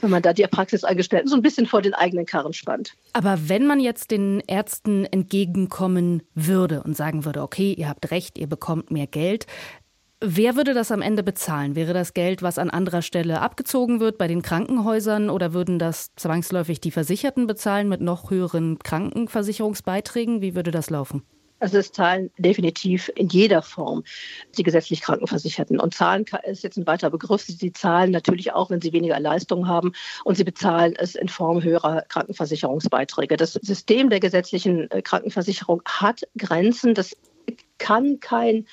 wenn 0.00 0.10
man 0.10 0.22
da 0.22 0.32
die 0.32 0.46
Praxisangestellten 0.46 1.28
so 1.28 1.36
ein 1.36 1.42
bisschen 1.42 1.66
vor 1.66 1.82
den 1.82 1.94
eigenen 1.94 2.26
Karren 2.26 2.52
spannt. 2.52 2.94
Aber 3.12 3.48
wenn 3.48 3.66
man 3.66 3.80
jetzt 3.80 4.10
den 4.10 4.40
Ärzten 4.46 5.04
entgegenkommen 5.06 6.22
würde 6.34 6.82
und 6.82 6.96
sagen 6.96 7.24
würde, 7.24 7.42
okay, 7.42 7.72
ihr 7.72 7.88
habt 7.88 8.10
recht, 8.10 8.38
ihr 8.38 8.46
bekommt 8.46 8.90
mehr 8.90 9.06
Geld, 9.06 9.46
Wer 10.26 10.56
würde 10.56 10.72
das 10.72 10.90
am 10.90 11.02
Ende 11.02 11.22
bezahlen? 11.22 11.76
Wäre 11.76 11.92
das 11.92 12.14
Geld, 12.14 12.40
was 12.40 12.56
an 12.56 12.70
anderer 12.70 13.02
Stelle 13.02 13.42
abgezogen 13.42 14.00
wird 14.00 14.16
bei 14.16 14.26
den 14.26 14.40
Krankenhäusern 14.40 15.28
oder 15.28 15.52
würden 15.52 15.78
das 15.78 16.14
zwangsläufig 16.16 16.80
die 16.80 16.92
Versicherten 16.92 17.46
bezahlen 17.46 17.90
mit 17.90 18.00
noch 18.00 18.30
höheren 18.30 18.78
Krankenversicherungsbeiträgen? 18.78 20.40
Wie 20.40 20.54
würde 20.54 20.70
das 20.70 20.88
laufen? 20.88 21.24
Also 21.60 21.76
es 21.76 21.92
zahlen 21.92 22.30
definitiv 22.38 23.12
in 23.14 23.28
jeder 23.28 23.60
Form 23.60 24.02
die 24.56 24.62
gesetzlich 24.62 25.02
Krankenversicherten. 25.02 25.78
Und 25.78 25.92
zahlen 25.92 26.24
ist 26.44 26.62
jetzt 26.62 26.78
ein 26.78 26.86
weiterer 26.86 27.10
Begriff. 27.10 27.42
Sie 27.42 27.72
zahlen 27.74 28.10
natürlich 28.10 28.54
auch, 28.54 28.70
wenn 28.70 28.80
sie 28.80 28.94
weniger 28.94 29.20
Leistungen 29.20 29.68
haben. 29.68 29.92
Und 30.24 30.36
sie 30.38 30.44
bezahlen 30.44 30.94
es 30.96 31.16
in 31.16 31.28
Form 31.28 31.62
höherer 31.62 32.00
Krankenversicherungsbeiträge. 32.08 33.36
Das 33.36 33.52
System 33.52 34.08
der 34.08 34.20
gesetzlichen 34.20 34.90
äh, 34.90 35.02
Krankenversicherung 35.02 35.82
hat 35.86 36.22
Grenzen. 36.38 36.94
Das 36.94 37.14
kann 37.76 38.20
kein 38.20 38.66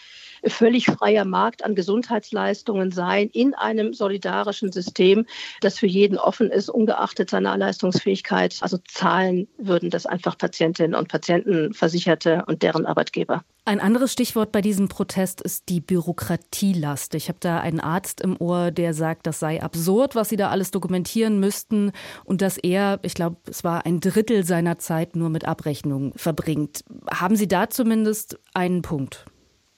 völlig 0.45 0.85
freier 0.85 1.25
Markt 1.25 1.63
an 1.63 1.75
Gesundheitsleistungen 1.75 2.91
sein 2.91 3.29
in 3.29 3.53
einem 3.53 3.93
solidarischen 3.93 4.71
System, 4.71 5.25
das 5.61 5.79
für 5.79 5.87
jeden 5.87 6.17
offen 6.17 6.49
ist, 6.49 6.69
ungeachtet 6.69 7.29
seiner 7.29 7.57
Leistungsfähigkeit. 7.57 8.57
Also 8.61 8.77
zahlen 8.87 9.47
würden 9.57 9.89
das 9.89 10.05
einfach 10.05 10.37
Patientinnen 10.37 10.95
und 10.95 11.07
Patienten, 11.07 11.73
Versicherte 11.73 12.43
und 12.47 12.63
deren 12.63 12.85
Arbeitgeber. 12.85 13.43
Ein 13.63 13.79
anderes 13.79 14.11
Stichwort 14.11 14.51
bei 14.51 14.61
diesem 14.61 14.87
Protest 14.87 15.39
ist 15.39 15.69
die 15.69 15.81
Bürokratielast. 15.81 17.13
Ich 17.13 17.27
habe 17.27 17.37
da 17.39 17.59
einen 17.59 17.79
Arzt 17.79 18.21
im 18.21 18.35
Ohr, 18.41 18.71
der 18.71 18.95
sagt, 18.95 19.27
das 19.27 19.39
sei 19.39 19.61
absurd, 19.61 20.15
was 20.15 20.29
sie 20.29 20.35
da 20.35 20.49
alles 20.49 20.71
dokumentieren 20.71 21.39
müssten 21.39 21.91
und 22.25 22.41
dass 22.41 22.57
er, 22.57 22.99
ich 23.03 23.13
glaube, 23.13 23.37
es 23.47 23.63
war 23.63 23.85
ein 23.85 23.99
Drittel 23.99 24.43
seiner 24.45 24.79
Zeit 24.79 25.15
nur 25.15 25.29
mit 25.29 25.45
Abrechnungen 25.45 26.11
verbringt. 26.15 26.83
Haben 27.13 27.35
Sie 27.35 27.47
da 27.47 27.69
zumindest 27.69 28.39
einen 28.55 28.81
Punkt? 28.81 29.25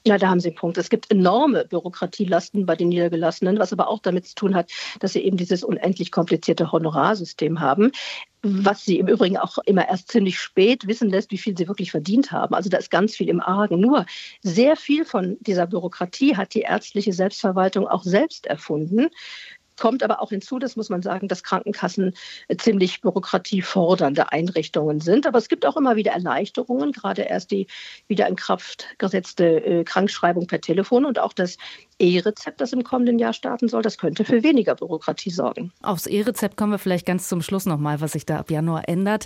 Ja, 0.06 0.18
da 0.18 0.28
haben 0.28 0.42
Sie 0.42 0.50
einen 0.50 0.58
Punkt. 0.58 0.78
Es 0.78 0.90
gibt 0.90 1.10
enorme 1.12 1.64
Bürokratielasten 1.66 2.66
bei 2.66 2.76
den 2.76 2.90
Niedergelassenen, 2.90 3.58
was 3.58 3.72
aber 3.72 3.88
auch 3.88 4.00
damit 4.02 4.28
zu 4.28 4.36
tun 4.36 4.54
hat, 4.54 4.70
dass 5.00 5.14
sie 5.14 5.22
eben 5.22 5.38
dieses 5.38 5.64
unendlich 5.64 6.12
komplizierte 6.12 6.74
Honorarsystem 6.74 7.62
haben, 7.62 7.92
was 8.42 8.84
sie 8.84 9.00
im 9.00 9.08
Übrigen 9.08 9.38
auch 9.38 9.60
immer 9.60 9.88
erst 9.88 10.12
ziemlich 10.12 10.40
spät 10.40 10.88
wissen 10.88 11.10
lässt, 11.10 11.32
wie 11.32 11.38
viel 11.38 11.58
sie 11.58 11.70
wirklich 11.70 11.92
verdient 11.92 12.34
haben. 12.34 12.54
Also 12.54 12.70
da 12.70 12.78
ist 12.78 12.92
ganz 12.92 13.16
viel 13.16 13.30
im 13.30 13.40
Argen. 13.40 13.80
Nur 13.80 14.06
sehr 14.42 14.76
viel 14.76 15.06
von 15.06 15.38
dieser 15.40 15.68
Bürokratie 15.68 16.36
hat 16.36 16.54
die 16.54 16.62
ärztliche 16.62 17.14
Selbstverwaltung 17.14 17.88
auch 17.88 18.04
selbst 18.04 18.46
erfunden. 18.46 19.08
Kommt 19.80 20.04
aber 20.04 20.22
auch 20.22 20.30
hinzu, 20.30 20.60
das 20.60 20.76
muss 20.76 20.90
man 20.90 21.02
sagen, 21.02 21.28
dass 21.28 21.44
Krankenkassen 21.44 22.14
ziemlich 22.58 23.02
bürokratiefordernde 23.02 24.32
Einrichtungen 24.32 25.00
sind. 25.00 25.28
Aber 25.28 25.38
es 25.38 25.50
gibt 25.50 25.66
auch 25.66 25.78
immer 25.78 25.96
wieder 25.96 26.12
Erleichterungen, 26.12 26.92
gerade 26.92 27.24
erst 27.24 27.52
die 27.52 27.68
wieder 28.08 28.28
in 28.28 28.36
Kraft 28.36 28.88
gesetzte 28.98 29.64
äh, 29.66 29.84
Krankschreibung 29.84 30.48
per 30.48 30.62
Telefon 30.62 31.06
und 31.06 31.20
auch 31.20 31.34
das 31.34 31.58
E-Rezept, 32.00 32.62
das 32.62 32.74
im 32.74 32.84
kommenden 32.84 33.20
Jahr 33.20 33.34
starten 33.34 33.68
soll, 33.68 33.82
das 33.82 33.98
könnte 33.98 34.26
für 34.26 34.44
weniger 34.44 34.76
Bürokratie 34.76 35.32
sorgen. 35.32 35.72
Aufs 35.82 36.06
E-Rezept 36.06 36.58
kommen 36.58 36.72
wir 36.72 36.80
vielleicht 36.80 37.06
ganz 37.06 37.28
zum 37.28 37.42
Schluss 37.42 37.66
nochmal, 37.66 38.02
was 38.02 38.14
sich 38.14 38.26
da 38.26 38.38
ab 38.38 38.52
Januar 38.52 38.88
ändert. 38.88 39.26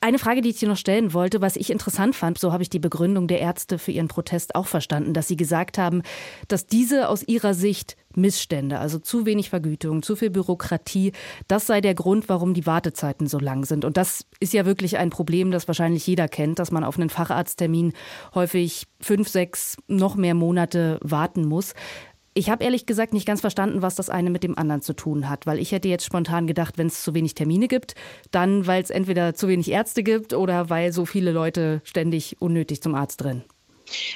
Eine 0.00 0.18
Frage, 0.18 0.40
die 0.40 0.50
ich 0.50 0.58
dir 0.58 0.68
noch 0.68 0.76
stellen 0.76 1.12
wollte, 1.12 1.40
was 1.40 1.56
ich 1.56 1.70
interessant 1.70 2.14
fand, 2.14 2.38
so 2.38 2.52
habe 2.52 2.62
ich 2.62 2.70
die 2.70 2.78
Begründung 2.78 3.28
der 3.28 3.40
Ärzte 3.40 3.78
für 3.78 3.92
ihren 3.92 4.08
Protest 4.08 4.54
auch 4.54 4.66
verstanden, 4.66 5.14
dass 5.14 5.28
sie 5.28 5.36
gesagt 5.36 5.78
haben, 5.78 6.02
dass 6.48 6.66
diese 6.66 7.08
aus 7.08 7.22
ihrer 7.22 7.54
Sicht 7.54 7.96
Missstände, 8.16 8.78
also 8.78 8.98
zu 8.98 9.26
wenig 9.26 9.50
Vergütung, 9.50 10.02
zu 10.02 10.16
viel 10.16 10.30
Bürokratie, 10.30 11.12
das 11.48 11.66
sei 11.66 11.80
der 11.80 11.94
Grund, 11.94 12.28
warum 12.28 12.54
die 12.54 12.66
Wartezeiten 12.66 13.26
so 13.26 13.38
lang 13.38 13.64
sind. 13.64 13.84
Und 13.84 13.96
das 13.96 14.26
ist 14.40 14.52
ja 14.52 14.66
wirklich 14.66 14.98
ein 14.98 15.10
Problem, 15.10 15.50
das 15.50 15.68
wahrscheinlich 15.68 16.06
jeder 16.06 16.28
kennt, 16.28 16.58
dass 16.58 16.70
man 16.70 16.84
auf 16.84 16.96
einen 16.96 17.10
Facharzttermin 17.10 17.92
häufig 18.34 18.86
fünf, 19.00 19.28
sechs, 19.28 19.76
noch 19.88 20.14
mehr 20.16 20.34
Monate 20.34 20.98
warten 21.02 21.44
muss. 21.46 21.74
Ich 22.36 22.50
habe 22.50 22.64
ehrlich 22.64 22.84
gesagt 22.84 23.12
nicht 23.12 23.26
ganz 23.26 23.40
verstanden, 23.40 23.80
was 23.80 23.94
das 23.94 24.10
eine 24.10 24.28
mit 24.28 24.42
dem 24.42 24.58
anderen 24.58 24.82
zu 24.82 24.92
tun 24.92 25.28
hat, 25.28 25.46
weil 25.46 25.60
ich 25.60 25.70
hätte 25.70 25.86
jetzt 25.86 26.04
spontan 26.04 26.48
gedacht, 26.48 26.78
wenn 26.78 26.88
es 26.88 27.04
zu 27.04 27.14
wenig 27.14 27.36
Termine 27.36 27.68
gibt, 27.68 27.94
dann 28.32 28.66
weil 28.66 28.82
es 28.82 28.90
entweder 28.90 29.34
zu 29.34 29.46
wenig 29.46 29.70
Ärzte 29.70 30.02
gibt 30.02 30.34
oder 30.34 30.68
weil 30.68 30.92
so 30.92 31.06
viele 31.06 31.30
Leute 31.30 31.80
ständig 31.84 32.36
unnötig 32.40 32.82
zum 32.82 32.96
Arzt 32.96 33.24
rennen. 33.24 33.44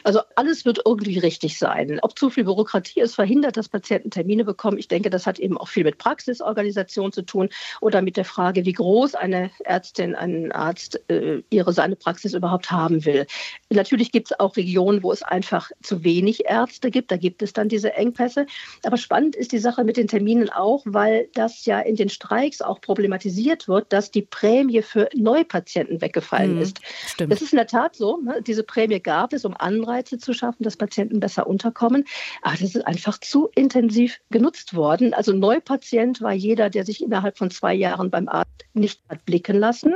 Also 0.04 0.20
alles 0.36 0.64
wird 0.64 0.80
irgendwie 0.84 1.18
richtig 1.18 1.58
sein. 1.58 1.98
Ob 2.02 2.18
zu 2.18 2.30
viel 2.30 2.44
Bürokratie 2.44 3.00
es 3.00 3.14
verhindert, 3.14 3.56
dass 3.56 3.68
Patienten 3.68 4.10
Termine 4.10 4.44
bekommen, 4.44 4.78
ich 4.78 4.88
denke, 4.88 5.10
das 5.10 5.26
hat 5.26 5.38
eben 5.38 5.58
auch 5.58 5.68
viel 5.68 5.84
mit 5.84 5.98
Praxisorganisation 5.98 7.12
zu 7.12 7.22
tun 7.22 7.48
oder 7.80 8.02
mit 8.02 8.16
der 8.16 8.24
Frage, 8.24 8.64
wie 8.64 8.72
groß 8.72 9.14
eine 9.14 9.50
Ärztin, 9.64 10.14
ein 10.14 10.52
Arzt 10.52 11.00
äh, 11.08 11.42
ihre 11.50 11.72
seine 11.72 11.96
Praxis 11.96 12.34
überhaupt 12.34 12.70
haben 12.70 13.04
will. 13.04 13.26
Natürlich 13.70 14.12
gibt 14.12 14.30
es 14.30 14.40
auch 14.40 14.56
Regionen, 14.56 15.02
wo 15.02 15.12
es 15.12 15.22
einfach 15.22 15.70
zu 15.82 16.04
wenig 16.04 16.46
Ärzte 16.46 16.90
gibt. 16.90 17.10
Da 17.10 17.16
gibt 17.16 17.42
es 17.42 17.52
dann 17.52 17.68
diese 17.68 17.94
Engpässe. 17.94 18.46
Aber 18.84 18.96
spannend 18.96 19.36
ist 19.36 19.52
die 19.52 19.58
Sache 19.58 19.84
mit 19.84 19.96
den 19.96 20.08
Terminen 20.08 20.50
auch, 20.50 20.82
weil 20.84 21.28
das 21.34 21.64
ja 21.64 21.80
in 21.80 21.96
den 21.96 22.08
Streiks 22.08 22.60
auch 22.62 22.80
problematisiert 22.80 23.68
wird, 23.68 23.92
dass 23.92 24.10
die 24.10 24.22
Prämie 24.22 24.82
für 24.82 25.08
Neupatienten 25.14 26.00
weggefallen 26.00 26.56
mhm, 26.56 26.62
ist. 26.62 26.80
Stimmt. 27.06 27.32
Das 27.32 27.42
ist 27.42 27.52
in 27.52 27.56
der 27.56 27.66
Tat 27.66 27.96
so. 27.96 28.18
Ne? 28.18 28.42
Diese 28.46 28.62
Prämie 28.62 29.00
gab 29.00 29.32
es, 29.32 29.44
um 29.44 29.54
Anreize 29.60 30.18
zu 30.18 30.32
schaffen, 30.32 30.62
dass 30.62 30.76
Patienten 30.76 31.20
besser 31.20 31.46
unterkommen. 31.46 32.04
Aber 32.42 32.56
das 32.56 32.74
ist 32.74 32.86
einfach 32.86 33.18
zu 33.18 33.48
intensiv 33.54 34.20
genutzt 34.30 34.74
worden. 34.74 35.14
Also 35.14 35.32
Neupatient 35.32 36.20
war 36.20 36.32
jeder, 36.32 36.70
der 36.70 36.84
sich 36.84 37.02
innerhalb 37.02 37.38
von 37.38 37.50
zwei 37.50 37.74
Jahren 37.74 38.10
beim 38.10 38.28
Arzt 38.28 38.64
nicht 38.74 39.00
hat 39.08 39.24
blicken 39.24 39.58
lassen 39.58 39.94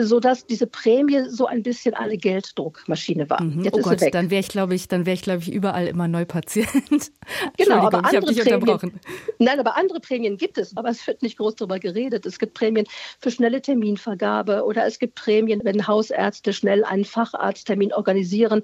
sodass 0.00 0.46
diese 0.46 0.66
Prämie 0.66 1.28
so 1.28 1.46
ein 1.46 1.62
bisschen 1.62 1.94
eine 1.94 2.16
Gelddruckmaschine 2.16 3.28
war. 3.28 3.42
Mhm. 3.42 3.64
Jetzt 3.64 3.74
oh 3.74 3.82
Gott, 3.82 4.00
dann 4.12 4.30
wäre 4.30 4.40
ich, 4.40 4.48
glaube 4.48 4.74
ich, 4.74 4.88
dann 4.88 5.04
wäre 5.04 5.14
ich, 5.14 5.22
glaube 5.22 5.42
ich, 5.42 5.52
überall 5.52 5.86
immer 5.86 6.08
Neupatient. 6.08 7.12
Genau, 7.58 7.74
aber 7.86 8.04
andere 8.04 8.32
Prämien, 8.32 9.00
nein, 9.38 9.60
aber 9.60 9.76
andere 9.76 10.00
Prämien 10.00 10.38
gibt 10.38 10.56
es, 10.56 10.76
aber 10.76 10.88
es 10.88 11.06
wird 11.06 11.22
nicht 11.22 11.36
groß 11.36 11.56
darüber 11.56 11.78
geredet. 11.78 12.24
Es 12.24 12.38
gibt 12.38 12.54
Prämien 12.54 12.86
für 13.20 13.30
schnelle 13.30 13.60
Terminvergabe 13.60 14.64
oder 14.64 14.86
es 14.86 14.98
gibt 14.98 15.14
Prämien, 15.14 15.60
wenn 15.62 15.86
Hausärzte 15.86 16.54
schnell 16.54 16.84
einen 16.84 17.04
Facharzttermin 17.04 17.92
organisieren. 17.92 18.62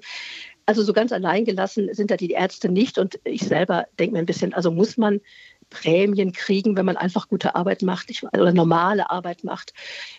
Also 0.65 0.83
so 0.83 0.93
ganz 0.93 1.11
allein 1.11 1.45
gelassen 1.45 1.93
sind 1.93 2.11
da 2.11 2.17
die 2.17 2.31
Ärzte 2.31 2.69
nicht. 2.69 2.97
Und 2.97 3.19
ich 3.23 3.41
selber 3.41 3.85
denke 3.99 4.13
mir 4.13 4.19
ein 4.19 4.25
bisschen, 4.25 4.53
also 4.53 4.71
muss 4.71 4.97
man 4.97 5.19
Prämien 5.69 6.31
kriegen, 6.31 6.75
wenn 6.75 6.85
man 6.85 6.97
einfach 6.97 7.27
gute 7.27 7.55
Arbeit 7.55 7.81
macht 7.81 8.09
ich, 8.09 8.23
oder 8.23 8.53
normale 8.53 9.09
Arbeit 9.09 9.43
macht. 9.43 9.73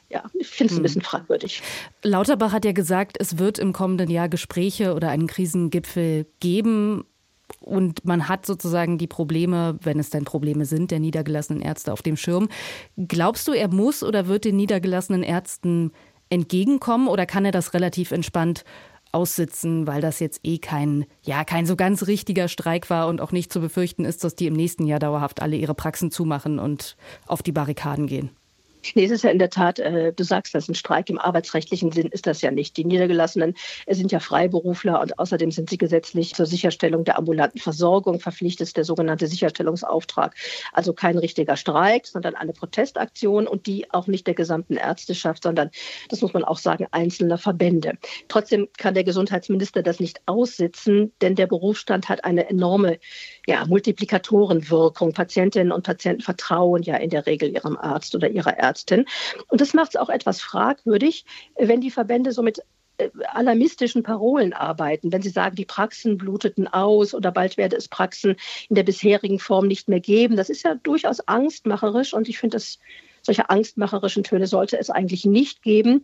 Ja, 0.08 0.24
ich 0.34 0.48
finde 0.48 0.72
es 0.72 0.76
ein 0.76 0.76
hm. 0.78 0.82
bisschen 0.82 1.02
fragwürdig. 1.02 1.62
Lauterbach 2.02 2.52
hat 2.52 2.64
ja 2.64 2.72
gesagt, 2.72 3.16
es 3.18 3.38
wird 3.38 3.58
im 3.58 3.72
kommenden 3.72 4.10
Jahr 4.10 4.28
Gespräche 4.28 4.94
oder 4.94 5.08
einen 5.10 5.26
Krisengipfel 5.26 6.26
geben. 6.40 7.04
Und 7.58 8.04
man 8.04 8.28
hat 8.28 8.46
sozusagen 8.46 8.96
die 8.96 9.08
Probleme, 9.08 9.76
wenn 9.82 9.98
es 9.98 10.10
denn 10.10 10.24
Probleme 10.24 10.66
sind, 10.66 10.92
der 10.92 11.00
niedergelassenen 11.00 11.62
Ärzte 11.62 11.92
auf 11.92 12.00
dem 12.00 12.16
Schirm. 12.16 12.48
Glaubst 12.96 13.48
du, 13.48 13.52
er 13.52 13.68
muss 13.68 14.04
oder 14.04 14.28
wird 14.28 14.44
den 14.44 14.56
niedergelassenen 14.56 15.24
Ärzten 15.24 15.90
entgegenkommen 16.28 17.08
oder 17.08 17.26
kann 17.26 17.44
er 17.44 17.50
das 17.50 17.74
relativ 17.74 18.12
entspannt 18.12 18.64
aussitzen, 19.12 19.86
weil 19.86 20.00
das 20.00 20.20
jetzt 20.20 20.40
eh 20.44 20.58
kein, 20.58 21.06
ja, 21.22 21.44
kein 21.44 21.66
so 21.66 21.76
ganz 21.76 22.06
richtiger 22.06 22.48
Streik 22.48 22.90
war 22.90 23.08
und 23.08 23.20
auch 23.20 23.32
nicht 23.32 23.52
zu 23.52 23.60
befürchten 23.60 24.04
ist, 24.04 24.24
dass 24.24 24.34
die 24.34 24.46
im 24.46 24.54
nächsten 24.54 24.86
Jahr 24.86 24.98
dauerhaft 24.98 25.42
alle 25.42 25.56
ihre 25.56 25.74
Praxen 25.74 26.10
zumachen 26.10 26.58
und 26.58 26.96
auf 27.26 27.42
die 27.42 27.52
Barrikaden 27.52 28.06
gehen. 28.06 28.30
Nee, 28.94 29.04
es 29.04 29.10
ist 29.10 29.24
ja 29.24 29.30
in 29.30 29.38
der 29.38 29.50
Tat, 29.50 29.78
äh, 29.78 30.12
du 30.12 30.24
sagst 30.24 30.54
das, 30.54 30.68
ein 30.68 30.74
Streik 30.74 31.10
im 31.10 31.18
arbeitsrechtlichen 31.18 31.92
Sinn 31.92 32.08
ist 32.08 32.26
das 32.26 32.40
ja 32.40 32.50
nicht. 32.50 32.76
Die 32.76 32.84
Niedergelassenen 32.84 33.54
sind 33.88 34.10
ja 34.12 34.20
Freiberufler 34.20 35.00
und 35.00 35.18
außerdem 35.18 35.50
sind 35.50 35.70
sie 35.70 35.78
gesetzlich 35.78 36.34
zur 36.34 36.46
Sicherstellung 36.46 37.04
der 37.04 37.18
ambulanten 37.18 37.60
Versorgung 37.60 38.20
verpflichtet, 38.20 38.76
der 38.76 38.84
sogenannte 38.84 39.26
Sicherstellungsauftrag. 39.26 40.34
Also 40.72 40.92
kein 40.92 41.18
richtiger 41.18 41.56
Streik, 41.56 42.06
sondern 42.06 42.34
eine 42.34 42.52
Protestaktion 42.52 43.46
und 43.46 43.66
die 43.66 43.90
auch 43.92 44.06
nicht 44.06 44.26
der 44.26 44.34
gesamten 44.34 44.76
Ärzteschaft, 44.76 45.42
sondern, 45.42 45.70
das 46.08 46.22
muss 46.22 46.32
man 46.32 46.44
auch 46.44 46.58
sagen, 46.58 46.86
einzelner 46.90 47.38
Verbände. 47.38 47.98
Trotzdem 48.28 48.68
kann 48.78 48.94
der 48.94 49.04
Gesundheitsminister 49.04 49.82
das 49.82 50.00
nicht 50.00 50.20
aussitzen, 50.26 51.12
denn 51.20 51.34
der 51.34 51.46
Berufsstand 51.46 52.08
hat 52.08 52.24
eine 52.24 52.48
enorme 52.48 52.98
ja, 53.46 53.66
Multiplikatorenwirkung. 53.66 55.12
Patientinnen 55.12 55.72
und 55.72 55.84
Patienten 55.84 56.22
vertrauen 56.22 56.82
ja 56.82 56.96
in 56.96 57.10
der 57.10 57.26
Regel 57.26 57.50
ihrem 57.50 57.76
Arzt 57.76 58.14
oder 58.14 58.28
ihrer 58.28 58.56
Ärztin. 58.56 58.69
Und 59.48 59.60
das 59.60 59.74
macht 59.74 59.90
es 59.90 59.96
auch 59.96 60.08
etwas 60.08 60.40
fragwürdig, 60.40 61.24
wenn 61.58 61.80
die 61.80 61.90
Verbände 61.90 62.32
so 62.32 62.42
mit 62.42 62.60
äh, 62.98 63.10
alarmistischen 63.32 64.02
Parolen 64.02 64.52
arbeiten, 64.52 65.12
wenn 65.12 65.22
sie 65.22 65.30
sagen, 65.30 65.56
die 65.56 65.64
Praxen 65.64 66.18
bluteten 66.18 66.68
aus 66.68 67.14
oder 67.14 67.32
bald 67.32 67.56
werde 67.56 67.76
es 67.76 67.88
Praxen 67.88 68.36
in 68.68 68.76
der 68.76 68.82
bisherigen 68.82 69.38
Form 69.38 69.66
nicht 69.66 69.88
mehr 69.88 70.00
geben. 70.00 70.36
Das 70.36 70.50
ist 70.50 70.64
ja 70.64 70.74
durchaus 70.74 71.20
angstmacherisch 71.20 72.12
und 72.12 72.28
ich 72.28 72.38
finde, 72.38 72.56
dass 72.56 72.78
solche 73.22 73.50
angstmacherischen 73.50 74.22
Töne 74.22 74.46
sollte 74.46 74.78
es 74.78 74.90
eigentlich 74.90 75.24
nicht 75.24 75.62
geben. 75.62 76.02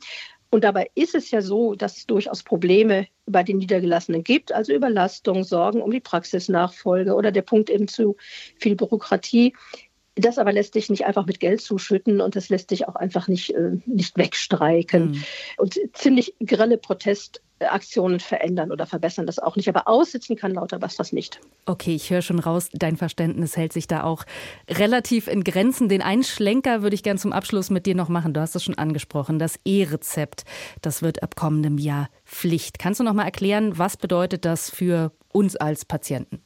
Und 0.51 0.65
dabei 0.65 0.91
ist 0.95 1.15
es 1.15 1.31
ja 1.31 1.43
so, 1.43 1.75
dass 1.75 1.97
es 1.97 2.07
durchaus 2.07 2.43
Probleme 2.43 3.09
bei 3.27 3.43
den 3.43 3.59
Niedergelassenen 3.59 4.23
gibt, 4.23 4.53
also 4.53 4.73
Überlastung, 4.73 5.43
Sorgen 5.45 5.83
um 5.83 5.91
die 5.91 6.01
Praxisnachfolge 6.01 7.15
oder 7.15 7.33
der 7.33 7.43
Punkt 7.43 7.69
eben 7.69 7.89
zu 7.89 8.17
viel 8.59 8.77
Bürokratie. 8.77 9.55
Das 10.17 10.39
aber 10.39 10.51
lässt 10.51 10.73
sich 10.73 10.89
nicht 10.89 11.05
einfach 11.05 11.27
mit 11.27 11.41
Geld 11.41 11.61
zuschütten 11.61 12.23
und 12.23 12.37
das 12.37 12.49
lässt 12.49 12.71
sich 12.71 12.89
auch 12.89 12.97
einfach 12.97 13.29
nicht, 13.29 13.51
äh, 13.51 13.73
nicht 13.85 14.17
wegstreiken. 14.17 15.11
Mhm. 15.11 15.25
Und 15.59 15.79
ziemlich 15.93 16.35
grelle 16.43 16.79
Protestaktionen 16.79 18.19
verändern 18.19 18.73
oder 18.73 18.87
verbessern 18.87 19.27
das 19.27 19.39
auch 19.39 19.57
nicht. 19.57 19.69
Aber 19.69 19.87
aussitzen 19.87 20.35
kann 20.35 20.55
lauter 20.55 20.81
was 20.81 20.97
das 20.97 21.13
nicht. 21.13 21.39
Okay, 21.67 21.95
ich 21.95 22.09
höre 22.09 22.23
schon 22.23 22.39
raus, 22.39 22.71
dein 22.73 22.97
Verständnis 22.97 23.59
hält 23.59 23.75
sich 23.75 23.89
da 23.89 24.05
auch 24.05 24.25
relativ 24.71 25.29
in 25.29 25.45
Grenzen. 25.45 25.91
Den 25.91 26.01
einen 26.01 26.25
Schlenker 26.25 26.81
würde 26.81 26.95
ich 26.95 27.03
gern 27.03 27.19
zum 27.19 27.35
Abschluss 27.35 27.69
mit 27.69 27.85
dir 27.85 27.95
noch 27.95 28.09
machen. 28.09 28.33
Du 28.33 28.41
hast 28.41 28.57
es 28.57 28.65
schon 28.65 28.79
angesprochen. 28.79 29.39
Das 29.39 29.59
E-Rezept, 29.67 30.45
das 30.81 31.03
wird 31.03 31.23
ab 31.23 31.37
kommendem 31.37 31.77
Jahr 31.77 32.09
Pflicht. 32.25 32.79
Kannst 32.79 33.01
du 33.01 33.05
noch 33.05 33.13
mal 33.13 33.25
erklären, 33.25 33.77
was 33.77 33.99
bedeutet 33.99 34.47
das 34.47 34.71
für 34.71 35.13
uns 35.31 35.57
als 35.57 35.85
Patienten? 35.85 36.46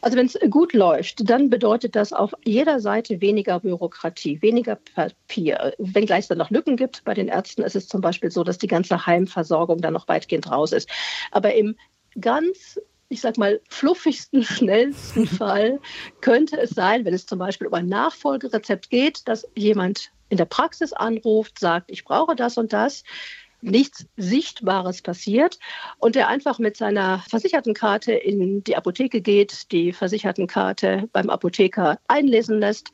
Also 0.00 0.16
wenn 0.16 0.26
es 0.26 0.38
gut 0.50 0.72
läuft, 0.72 1.28
dann 1.28 1.50
bedeutet 1.50 1.96
das 1.96 2.12
auf 2.12 2.34
jeder 2.44 2.80
Seite 2.80 3.20
weniger 3.20 3.60
Bürokratie, 3.60 4.40
weniger 4.42 4.76
Papier. 4.76 5.74
Wenngleich 5.78 6.20
es 6.20 6.28
dann 6.28 6.38
noch 6.38 6.50
Lücken 6.50 6.76
gibt, 6.76 7.04
bei 7.04 7.14
den 7.14 7.28
Ärzten 7.28 7.62
ist 7.62 7.76
es 7.76 7.88
zum 7.88 8.00
Beispiel 8.00 8.30
so, 8.30 8.44
dass 8.44 8.58
die 8.58 8.66
ganze 8.66 9.06
Heimversorgung 9.06 9.80
dann 9.80 9.92
noch 9.92 10.08
weitgehend 10.08 10.50
raus 10.50 10.72
ist. 10.72 10.88
Aber 11.30 11.54
im 11.54 11.76
ganz 12.20 12.78
ich 13.12 13.20
sag 13.20 13.36
mal, 13.36 13.60
fluffigsten, 13.68 14.42
schnellsten 14.42 15.26
Fall 15.26 15.80
könnte 16.22 16.58
es 16.58 16.70
sein, 16.70 17.04
wenn 17.04 17.12
es 17.12 17.26
zum 17.26 17.38
Beispiel 17.38 17.66
um 17.66 17.74
ein 17.74 17.86
Nachfolgerezept 17.86 18.88
geht, 18.88 19.28
dass 19.28 19.46
jemand 19.54 20.10
in 20.30 20.38
der 20.38 20.46
Praxis 20.46 20.94
anruft, 20.94 21.58
sagt, 21.58 21.90
ich 21.90 22.04
brauche 22.04 22.34
das 22.34 22.56
und 22.56 22.72
das 22.72 23.04
nichts 23.62 24.06
Sichtbares 24.16 25.02
passiert 25.02 25.58
und 25.98 26.14
der 26.14 26.28
einfach 26.28 26.58
mit 26.58 26.76
seiner 26.76 27.20
Versichertenkarte 27.28 28.12
in 28.12 28.62
die 28.64 28.76
Apotheke 28.76 29.20
geht, 29.20 29.72
die 29.72 29.92
Versichertenkarte 29.92 31.08
beim 31.12 31.30
Apotheker 31.30 31.98
einlesen 32.08 32.58
lässt 32.58 32.92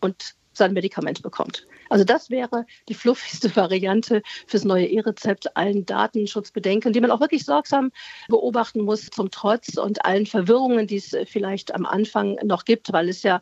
und 0.00 0.34
sein 0.52 0.72
Medikament 0.72 1.22
bekommt. 1.22 1.66
Also 1.88 2.04
das 2.04 2.28
wäre 2.28 2.66
die 2.88 2.94
fluffigste 2.94 3.54
Variante 3.56 4.22
fürs 4.46 4.64
neue 4.64 4.86
E-Rezept, 4.86 5.56
allen 5.56 5.86
Datenschutzbedenken, 5.86 6.92
die 6.92 7.00
man 7.00 7.10
auch 7.10 7.20
wirklich 7.20 7.46
sorgsam 7.46 7.92
beobachten 8.28 8.82
muss, 8.82 9.06
zum 9.06 9.30
Trotz 9.30 9.78
und 9.78 10.04
allen 10.04 10.26
Verwirrungen, 10.26 10.86
die 10.86 10.96
es 10.96 11.16
vielleicht 11.26 11.74
am 11.74 11.86
Anfang 11.86 12.36
noch 12.44 12.64
gibt, 12.66 12.92
weil 12.92 13.08
es 13.08 13.22
ja 13.22 13.40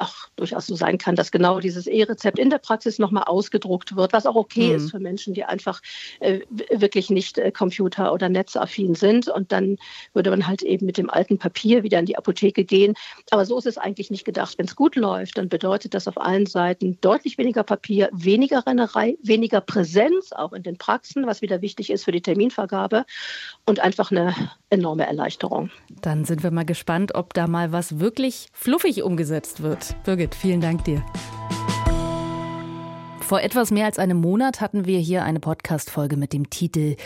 auch 0.00 0.28
durchaus 0.36 0.66
so 0.66 0.74
sein 0.74 0.98
kann, 0.98 1.16
dass 1.16 1.30
genau 1.30 1.60
dieses 1.60 1.86
E-Rezept 1.86 2.38
in 2.38 2.50
der 2.50 2.58
Praxis 2.58 2.98
nochmal 2.98 3.24
ausgedruckt 3.24 3.96
wird, 3.96 4.12
was 4.12 4.26
auch 4.26 4.36
okay 4.36 4.68
mhm. 4.68 4.74
ist 4.76 4.90
für 4.90 5.00
Menschen, 5.00 5.34
die 5.34 5.44
einfach 5.44 5.80
äh, 6.20 6.40
wirklich 6.70 7.10
nicht 7.10 7.38
äh, 7.38 7.50
computer- 7.50 8.12
oder 8.12 8.28
netzaffin 8.28 8.94
sind. 8.94 9.28
Und 9.28 9.52
dann 9.52 9.76
würde 10.12 10.30
man 10.30 10.46
halt 10.46 10.62
eben 10.62 10.86
mit 10.86 10.98
dem 10.98 11.10
alten 11.10 11.38
Papier 11.38 11.82
wieder 11.82 11.98
in 11.98 12.06
die 12.06 12.16
Apotheke 12.16 12.64
gehen. 12.64 12.94
Aber 13.30 13.44
so 13.44 13.58
ist 13.58 13.66
es 13.66 13.78
eigentlich 13.78 14.10
nicht 14.10 14.24
gedacht. 14.24 14.58
Wenn 14.58 14.66
es 14.66 14.76
gut 14.76 14.96
läuft, 14.96 15.38
dann 15.38 15.48
bedeutet 15.48 15.94
das 15.94 16.08
auf 16.08 16.20
allen 16.20 16.46
Seiten 16.46 16.98
deutlich 17.00 17.38
weniger 17.38 17.62
Papier, 17.62 18.08
weniger 18.12 18.66
Rennerei, 18.66 19.16
weniger 19.22 19.60
Präsenz 19.60 20.32
auch 20.32 20.52
in 20.52 20.62
den 20.62 20.78
Praxen, 20.78 21.26
was 21.26 21.42
wieder 21.42 21.62
wichtig 21.62 21.90
ist 21.90 22.04
für 22.04 22.12
die 22.12 22.22
Terminvergabe 22.22 23.04
und 23.66 23.80
einfach 23.80 24.10
eine 24.10 24.34
enorme 24.70 25.06
Erleichterung. 25.06 25.70
Dann 26.02 26.24
sind 26.24 26.42
wir 26.42 26.50
mal 26.50 26.64
gespannt, 26.64 27.14
ob 27.14 27.34
da 27.34 27.46
mal 27.46 27.72
was 27.72 28.00
wirklich 28.00 28.48
fluffig 28.52 29.02
umgesetzt 29.02 29.62
wird. 29.62 29.89
Birgit, 30.04 30.34
vielen 30.34 30.60
Dank 30.60 30.84
dir. 30.84 31.04
Vor 33.20 33.40
etwas 33.40 33.70
mehr 33.70 33.86
als 33.86 33.98
einem 33.98 34.20
Monat 34.20 34.60
hatten 34.60 34.86
wir 34.86 34.98
hier 34.98 35.22
eine 35.24 35.38
Podcast-Folge 35.38 36.16
mit 36.16 36.32
dem 36.32 36.50
Titel 36.50 36.96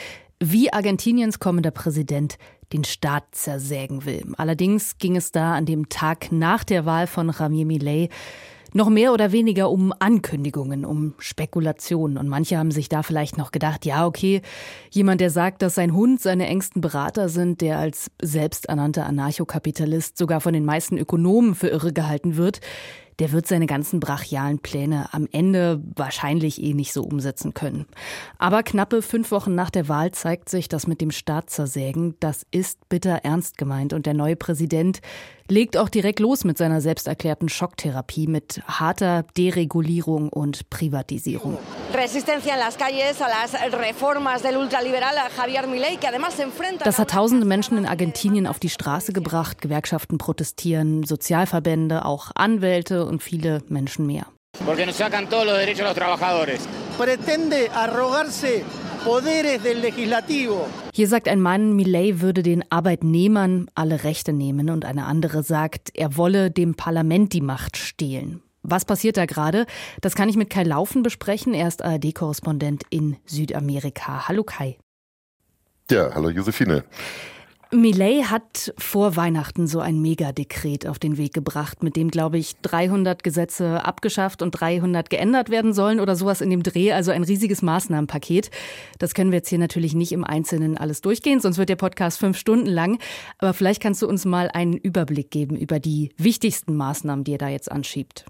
Wie 0.40 0.72
Argentiniens 0.72 1.38
kommender 1.38 1.70
Präsident 1.70 2.38
den 2.72 2.84
Staat 2.84 3.24
zersägen 3.32 4.04
will. 4.04 4.32
Allerdings 4.36 4.98
ging 4.98 5.16
es 5.16 5.32
da 5.32 5.54
an 5.54 5.66
dem 5.66 5.88
Tag 5.88 6.32
nach 6.32 6.64
der 6.64 6.86
Wahl 6.86 7.06
von 7.06 7.30
Javier 7.30 7.66
Milei 7.66 8.08
noch 8.74 8.90
mehr 8.90 9.12
oder 9.12 9.30
weniger 9.30 9.70
um 9.70 9.94
Ankündigungen, 9.98 10.84
um 10.84 11.14
Spekulationen. 11.18 12.18
Und 12.18 12.28
manche 12.28 12.58
haben 12.58 12.72
sich 12.72 12.88
da 12.88 13.04
vielleicht 13.04 13.38
noch 13.38 13.52
gedacht, 13.52 13.86
ja, 13.86 14.04
okay, 14.04 14.42
jemand, 14.90 15.20
der 15.20 15.30
sagt, 15.30 15.62
dass 15.62 15.76
sein 15.76 15.94
Hund 15.94 16.20
seine 16.20 16.48
engsten 16.48 16.80
Berater 16.80 17.28
sind, 17.28 17.60
der 17.60 17.78
als 17.78 18.10
selbsternannter 18.20 19.06
Anarchokapitalist 19.06 20.18
sogar 20.18 20.40
von 20.40 20.52
den 20.52 20.64
meisten 20.64 20.98
Ökonomen 20.98 21.54
für 21.54 21.68
irre 21.68 21.92
gehalten 21.92 22.36
wird, 22.36 22.60
der 23.18 23.32
wird 23.32 23.46
seine 23.46 23.66
ganzen 23.66 24.00
brachialen 24.00 24.58
Pläne 24.58 25.08
am 25.12 25.28
Ende 25.30 25.80
wahrscheinlich 25.96 26.62
eh 26.62 26.74
nicht 26.74 26.92
so 26.92 27.02
umsetzen 27.02 27.54
können. 27.54 27.86
Aber 28.38 28.62
knappe 28.62 29.02
fünf 29.02 29.30
Wochen 29.30 29.54
nach 29.54 29.70
der 29.70 29.88
Wahl 29.88 30.12
zeigt 30.12 30.48
sich, 30.48 30.68
dass 30.68 30.86
mit 30.86 31.00
dem 31.00 31.10
Staat 31.10 31.50
zersägen, 31.50 32.16
das 32.20 32.46
ist 32.50 32.88
bitter 32.88 33.20
ernst 33.22 33.58
gemeint. 33.58 33.92
Und 33.92 34.06
der 34.06 34.14
neue 34.14 34.36
Präsident 34.36 35.00
legt 35.48 35.76
auch 35.76 35.88
direkt 35.88 36.20
los 36.20 36.44
mit 36.44 36.56
seiner 36.56 36.80
selbsterklärten 36.80 37.48
Schocktherapie 37.48 38.26
mit 38.26 38.62
harter 38.66 39.24
Deregulierung 39.36 40.30
und 40.30 40.70
Privatisierung. 40.70 41.58
Das 46.84 46.98
hat 46.98 47.10
tausende 47.10 47.46
Menschen 47.46 47.76
in 47.76 47.86
Argentinien 47.86 48.46
auf 48.46 48.58
die 48.58 48.70
Straße 48.70 49.12
gebracht, 49.12 49.60
Gewerkschaften 49.60 50.18
protestieren, 50.18 51.04
Sozialverbände, 51.04 52.04
auch 52.04 52.30
Anwälte 52.34 53.03
und 53.04 53.22
viele 53.22 53.62
Menschen 53.68 54.06
mehr. 54.06 54.26
Pretende 56.96 57.70
arrogarse 57.74 58.62
hier 60.92 61.08
sagt 61.08 61.28
ein 61.28 61.40
Mann, 61.40 61.76
Millet 61.76 62.20
würde 62.22 62.42
den 62.42 62.64
Arbeitnehmern 62.70 63.66
alle 63.74 64.02
Rechte 64.02 64.32
nehmen 64.32 64.70
und 64.70 64.86
eine 64.86 65.04
andere 65.04 65.42
sagt, 65.42 65.90
er 65.92 66.16
wolle 66.16 66.50
dem 66.50 66.74
Parlament 66.74 67.34
die 67.34 67.42
Macht 67.42 67.76
stehlen. 67.76 68.40
Was 68.62 68.86
passiert 68.86 69.18
da 69.18 69.26
gerade? 69.26 69.66
Das 70.00 70.14
kann 70.14 70.30
ich 70.30 70.36
mit 70.36 70.48
Kai 70.48 70.62
Laufen 70.62 71.02
besprechen. 71.02 71.52
Er 71.52 71.68
ist 71.68 71.84
ARD-Korrespondent 71.84 72.84
in 72.88 73.18
Südamerika. 73.26 74.26
Hallo 74.26 74.42
Kai. 74.42 74.78
Ja, 75.90 76.14
hallo 76.14 76.30
Josephine. 76.30 76.84
Millet 77.74 78.30
hat 78.30 78.72
vor 78.78 79.16
Weihnachten 79.16 79.66
so 79.66 79.80
ein 79.80 80.00
Megadekret 80.00 80.86
auf 80.86 80.98
den 80.98 81.16
Weg 81.16 81.34
gebracht, 81.34 81.82
mit 81.82 81.96
dem, 81.96 82.10
glaube 82.10 82.38
ich, 82.38 82.56
300 82.62 83.22
Gesetze 83.24 83.84
abgeschafft 83.84 84.42
und 84.42 84.52
300 84.52 85.10
geändert 85.10 85.50
werden 85.50 85.72
sollen 85.72 86.00
oder 86.00 86.16
sowas 86.16 86.40
in 86.40 86.50
dem 86.50 86.62
Dreh, 86.62 86.92
also 86.92 87.10
ein 87.10 87.24
riesiges 87.24 87.62
Maßnahmenpaket. 87.62 88.50
Das 88.98 89.14
können 89.14 89.30
wir 89.30 89.38
jetzt 89.38 89.48
hier 89.48 89.58
natürlich 89.58 89.94
nicht 89.94 90.12
im 90.12 90.24
Einzelnen 90.24 90.76
alles 90.76 91.00
durchgehen, 91.00 91.40
sonst 91.40 91.58
wird 91.58 91.68
der 91.68 91.76
Podcast 91.76 92.18
fünf 92.18 92.38
Stunden 92.38 92.66
lang. 92.66 92.98
Aber 93.38 93.52
vielleicht 93.54 93.82
kannst 93.82 94.02
du 94.02 94.08
uns 94.08 94.24
mal 94.24 94.50
einen 94.52 94.74
Überblick 94.74 95.30
geben 95.30 95.56
über 95.56 95.80
die 95.80 96.10
wichtigsten 96.16 96.76
Maßnahmen, 96.76 97.24
die 97.24 97.32
er 97.32 97.38
da 97.38 97.48
jetzt 97.48 97.70
anschiebt. 97.70 98.24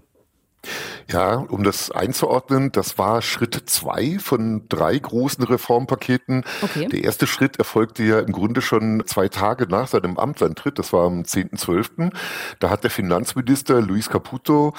Ja, 1.11 1.35
um 1.35 1.63
das 1.63 1.91
einzuordnen, 1.91 2.71
das 2.71 2.97
war 2.97 3.21
Schritt 3.21 3.69
zwei 3.69 4.17
von 4.19 4.67
drei 4.69 4.97
großen 4.97 5.43
Reformpaketen. 5.43 6.43
Okay. 6.61 6.87
Der 6.87 7.03
erste 7.03 7.27
Schritt 7.27 7.57
erfolgte 7.57 8.03
ja 8.03 8.19
im 8.19 8.31
Grunde 8.31 8.61
schon 8.61 9.03
zwei 9.05 9.27
Tage 9.27 9.67
nach 9.67 9.87
seinem 9.87 10.17
Amtsantritt. 10.17 10.79
Das 10.79 10.93
war 10.93 11.05
am 11.05 11.21
10.12. 11.21 12.11
Da 12.59 12.69
hat 12.69 12.83
der 12.83 12.91
Finanzminister 12.91 13.81
Luis 13.81 14.09
Caputo 14.09 14.73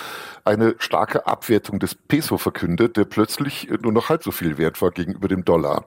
eine 0.45 0.75
starke 0.79 1.27
Abwertung 1.27 1.79
des 1.79 1.95
Peso 1.95 2.39
verkündet, 2.39 2.97
der 2.97 3.05
plötzlich 3.05 3.69
nur 3.83 3.93
noch 3.93 4.09
halb 4.09 4.23
so 4.23 4.31
viel 4.31 4.59
wert 4.59 4.81
war 4.81 4.91
gegenüber 4.91 5.29
dem 5.29 5.45
Dollar. 5.45 5.85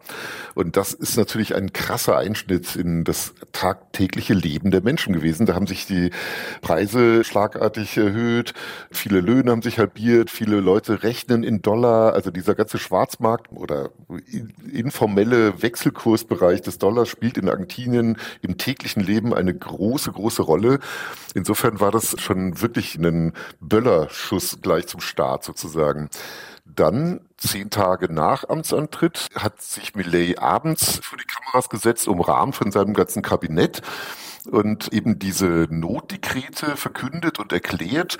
Und 0.55 0.77
das 0.77 0.93
ist 0.93 1.17
natürlich 1.17 1.55
ein 1.55 1.73
krasser 1.73 2.17
Einschnitt 2.17 2.75
in 2.75 3.03
das 3.03 3.33
tagtägliche 3.51 4.33
Leben 4.33 4.71
der 4.71 4.81
Menschen 4.81 5.13
gewesen. 5.13 5.45
Da 5.45 5.55
haben 5.55 5.67
sich 5.67 5.85
die 5.85 6.12
Preise 6.62 7.23
schlagartig 7.23 7.97
erhöht, 7.97 8.53
viele 8.91 9.21
Löhne 9.21 9.51
haben 9.51 9.62
sich 9.62 9.79
halt 9.79 9.88
etabliert. 9.89 10.30
Viele 10.30 10.60
Leute 10.60 11.04
rechnen 11.04 11.43
in 11.43 11.62
Dollar. 11.62 12.13
Also 12.13 12.32
dieser 12.32 12.56
ganze 12.56 12.78
Schwarzmarkt 12.78 13.52
oder 13.52 13.89
informelle 14.71 15.62
Wechselkursbereich 15.62 16.62
des 16.62 16.78
Dollars 16.78 17.10
spielt 17.10 17.38
in 17.38 17.49
Argentinien 17.49 18.17
im 18.41 18.58
täglichen 18.58 19.02
Leben 19.04 19.34
eine 19.34 19.54
große, 19.54 20.12
große 20.12 20.43
Rolle. 20.43 20.80
Insofern 21.34 21.80
war 21.80 21.91
das 21.91 22.15
schon 22.19 22.62
wirklich 22.62 22.95
ein 22.95 23.34
Böllerschuss 23.60 24.60
gleich 24.62 24.88
zum 24.88 25.02
Start 25.02 25.43
sozusagen. 25.43 26.10
Dann, 26.65 27.21
zehn 27.38 27.71
Tage 27.71 28.13
nach 28.13 28.47
Amtsantritt, 28.47 29.28
hat 29.34 29.60
sich 29.60 29.95
Millet 29.95 30.38
abends 30.38 30.99
vor 31.02 31.17
die 31.17 31.25
Kameras 31.25 31.69
gesetzt, 31.69 32.08
umrahmt 32.08 32.56
von 32.56 32.71
seinem 32.71 32.93
ganzen 32.93 33.23
Kabinett 33.23 33.82
und 34.49 34.91
eben 34.93 35.19
diese 35.19 35.67
Notdekrete 35.69 36.75
verkündet 36.75 37.39
und 37.39 37.53
erklärt. 37.53 38.17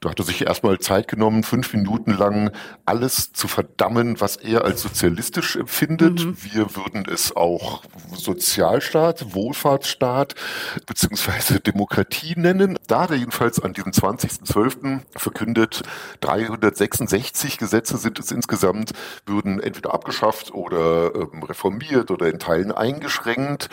Da 0.00 0.10
hat 0.10 0.18
er 0.18 0.24
sich 0.24 0.46
erstmal 0.46 0.78
Zeit 0.78 1.08
genommen, 1.08 1.42
fünf 1.42 1.72
Minuten 1.74 2.12
lang 2.12 2.50
alles 2.86 3.32
zu 3.32 3.48
verdammen, 3.48 4.20
was 4.20 4.36
er 4.36 4.64
als 4.64 4.82
sozialistisch 4.82 5.56
empfindet. 5.56 6.24
Mhm. 6.24 6.36
Wir 6.40 6.76
würden 6.76 7.04
es 7.10 7.34
auch 7.34 7.82
Sozialstaat, 8.14 9.34
Wohlfahrtsstaat 9.34 10.34
beziehungsweise 10.86 11.60
Demokratie 11.60 12.34
nennen. 12.36 12.78
Da 12.86 13.02
hat 13.02 13.10
er 13.10 13.16
jedenfalls 13.16 13.60
an 13.60 13.72
diesem 13.72 13.92
20.12. 13.92 15.00
verkündet, 15.16 15.82
366 16.20 17.58
Gesetze 17.58 17.96
sind 17.98 18.18
es 18.18 18.30
insgesamt, 18.30 18.92
würden 19.26 19.60
entweder 19.60 19.94
abgeschafft 19.94 20.52
oder 20.52 21.14
ähm, 21.14 21.42
reformiert 21.42 22.10
oder 22.10 22.28
in 22.28 22.38
Teilen 22.38 22.72
eingeschränkt. 22.72 23.68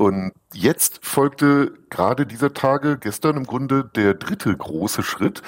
Und 0.00 0.32
jetzt 0.54 1.00
folgte 1.02 1.74
gerade 1.90 2.24
dieser 2.24 2.54
Tage, 2.54 2.96
gestern 2.96 3.36
im 3.36 3.44
Grunde, 3.44 3.84
der 3.84 4.14
dritte 4.14 4.56
große 4.56 5.02
Schritt. 5.02 5.42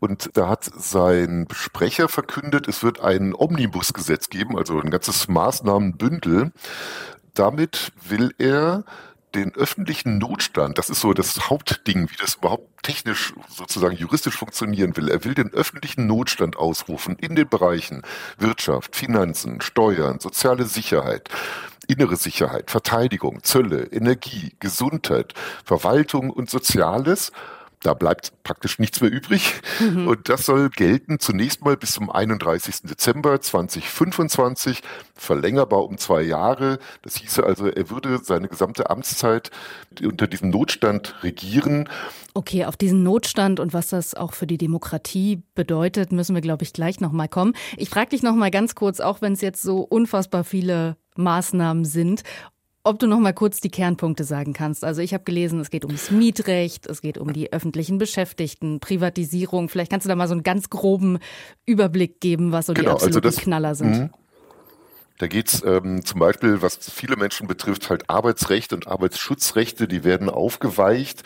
Und 0.00 0.30
da 0.32 0.48
hat 0.48 0.64
sein 0.64 1.46
Sprecher 1.52 2.08
verkündet, 2.08 2.68
es 2.68 2.82
wird 2.82 3.00
ein 3.02 3.34
Omnibusgesetz 3.34 4.30
geben, 4.30 4.56
also 4.56 4.80
ein 4.80 4.88
ganzes 4.88 5.28
Maßnahmenbündel. 5.28 6.52
Damit 7.34 7.92
will 8.08 8.32
er 8.38 8.84
den 9.34 9.54
öffentlichen 9.54 10.16
Notstand, 10.16 10.78
das 10.78 10.88
ist 10.88 11.02
so 11.02 11.12
das 11.12 11.50
Hauptding, 11.50 12.08
wie 12.08 12.16
das 12.16 12.36
überhaupt 12.36 12.82
technisch 12.82 13.34
sozusagen 13.50 13.94
juristisch 13.94 14.38
funktionieren 14.38 14.96
will. 14.96 15.10
Er 15.10 15.22
will 15.26 15.34
den 15.34 15.52
öffentlichen 15.52 16.06
Notstand 16.06 16.56
ausrufen 16.56 17.16
in 17.16 17.36
den 17.36 17.46
Bereichen 17.46 18.00
Wirtschaft, 18.38 18.96
Finanzen, 18.96 19.60
Steuern, 19.60 20.18
soziale 20.18 20.64
Sicherheit 20.64 21.28
innere 21.88 22.16
Sicherheit, 22.16 22.70
Verteidigung, 22.70 23.42
Zölle, 23.42 23.84
Energie, 23.86 24.52
Gesundheit, 24.60 25.34
Verwaltung 25.64 26.30
und 26.30 26.48
Soziales. 26.48 27.32
Da 27.82 27.94
bleibt 27.94 28.32
praktisch 28.42 28.78
nichts 28.78 29.00
mehr 29.00 29.10
übrig. 29.10 29.54
Mhm. 29.80 30.08
Und 30.08 30.28
das 30.28 30.46
soll 30.46 30.68
gelten 30.70 31.20
zunächst 31.20 31.64
mal 31.64 31.76
bis 31.76 31.92
zum 31.92 32.10
31. 32.10 32.82
Dezember 32.82 33.40
2025, 33.40 34.82
verlängerbar 35.14 35.84
um 35.84 35.98
zwei 35.98 36.22
Jahre. 36.22 36.78
Das 37.02 37.16
hieße 37.16 37.44
also, 37.44 37.66
er 37.66 37.90
würde 37.90 38.18
seine 38.22 38.48
gesamte 38.48 38.90
Amtszeit 38.90 39.50
unter 40.02 40.26
diesem 40.26 40.50
Notstand 40.50 41.14
regieren. 41.22 41.88
Okay, 42.34 42.64
auf 42.64 42.76
diesen 42.76 43.02
Notstand 43.02 43.60
und 43.60 43.72
was 43.72 43.88
das 43.88 44.14
auch 44.14 44.32
für 44.32 44.46
die 44.46 44.58
Demokratie 44.58 45.42
bedeutet, 45.54 46.12
müssen 46.12 46.34
wir, 46.34 46.42
glaube 46.42 46.64
ich, 46.64 46.72
gleich 46.72 47.00
nochmal 47.00 47.28
kommen. 47.28 47.54
Ich 47.76 47.90
frage 47.90 48.10
dich 48.10 48.22
nochmal 48.22 48.50
ganz 48.50 48.74
kurz, 48.74 49.00
auch 49.00 49.20
wenn 49.20 49.32
es 49.32 49.40
jetzt 49.40 49.62
so 49.62 49.80
unfassbar 49.80 50.44
viele 50.44 50.96
Maßnahmen 51.16 51.84
sind. 51.84 52.22
Ob 52.84 52.98
du 52.98 53.06
noch 53.06 53.18
mal 53.18 53.34
kurz 53.34 53.60
die 53.60 53.70
Kernpunkte 53.70 54.24
sagen 54.24 54.52
kannst. 54.52 54.84
Also 54.84 55.02
ich 55.02 55.12
habe 55.12 55.24
gelesen, 55.24 55.60
es 55.60 55.70
geht 55.70 55.84
ums 55.84 56.10
Mietrecht, 56.10 56.86
es 56.86 57.02
geht 57.02 57.18
um 57.18 57.32
die 57.32 57.52
öffentlichen 57.52 57.98
Beschäftigten, 57.98 58.80
Privatisierung. 58.80 59.68
Vielleicht 59.68 59.90
kannst 59.90 60.06
du 60.06 60.08
da 60.08 60.16
mal 60.16 60.28
so 60.28 60.34
einen 60.34 60.42
ganz 60.42 60.70
groben 60.70 61.18
Überblick 61.66 62.20
geben, 62.20 62.52
was 62.52 62.66
so 62.66 62.74
genau, 62.74 62.90
die 62.90 62.94
also 62.94 63.06
absoluten 63.06 63.26
also 63.26 63.36
das, 63.36 63.44
Knaller 63.44 63.74
sind. 63.74 63.90
Mh. 63.90 64.10
Da 65.18 65.26
geht's 65.26 65.62
ähm, 65.66 66.04
zum 66.04 66.20
Beispiel, 66.20 66.62
was 66.62 66.78
viele 66.90 67.16
Menschen 67.16 67.48
betrifft, 67.48 67.90
halt 67.90 68.08
Arbeitsrecht 68.08 68.72
und 68.72 68.86
Arbeitsschutzrechte, 68.86 69.88
die 69.88 70.04
werden 70.04 70.30
aufgeweicht. 70.30 71.24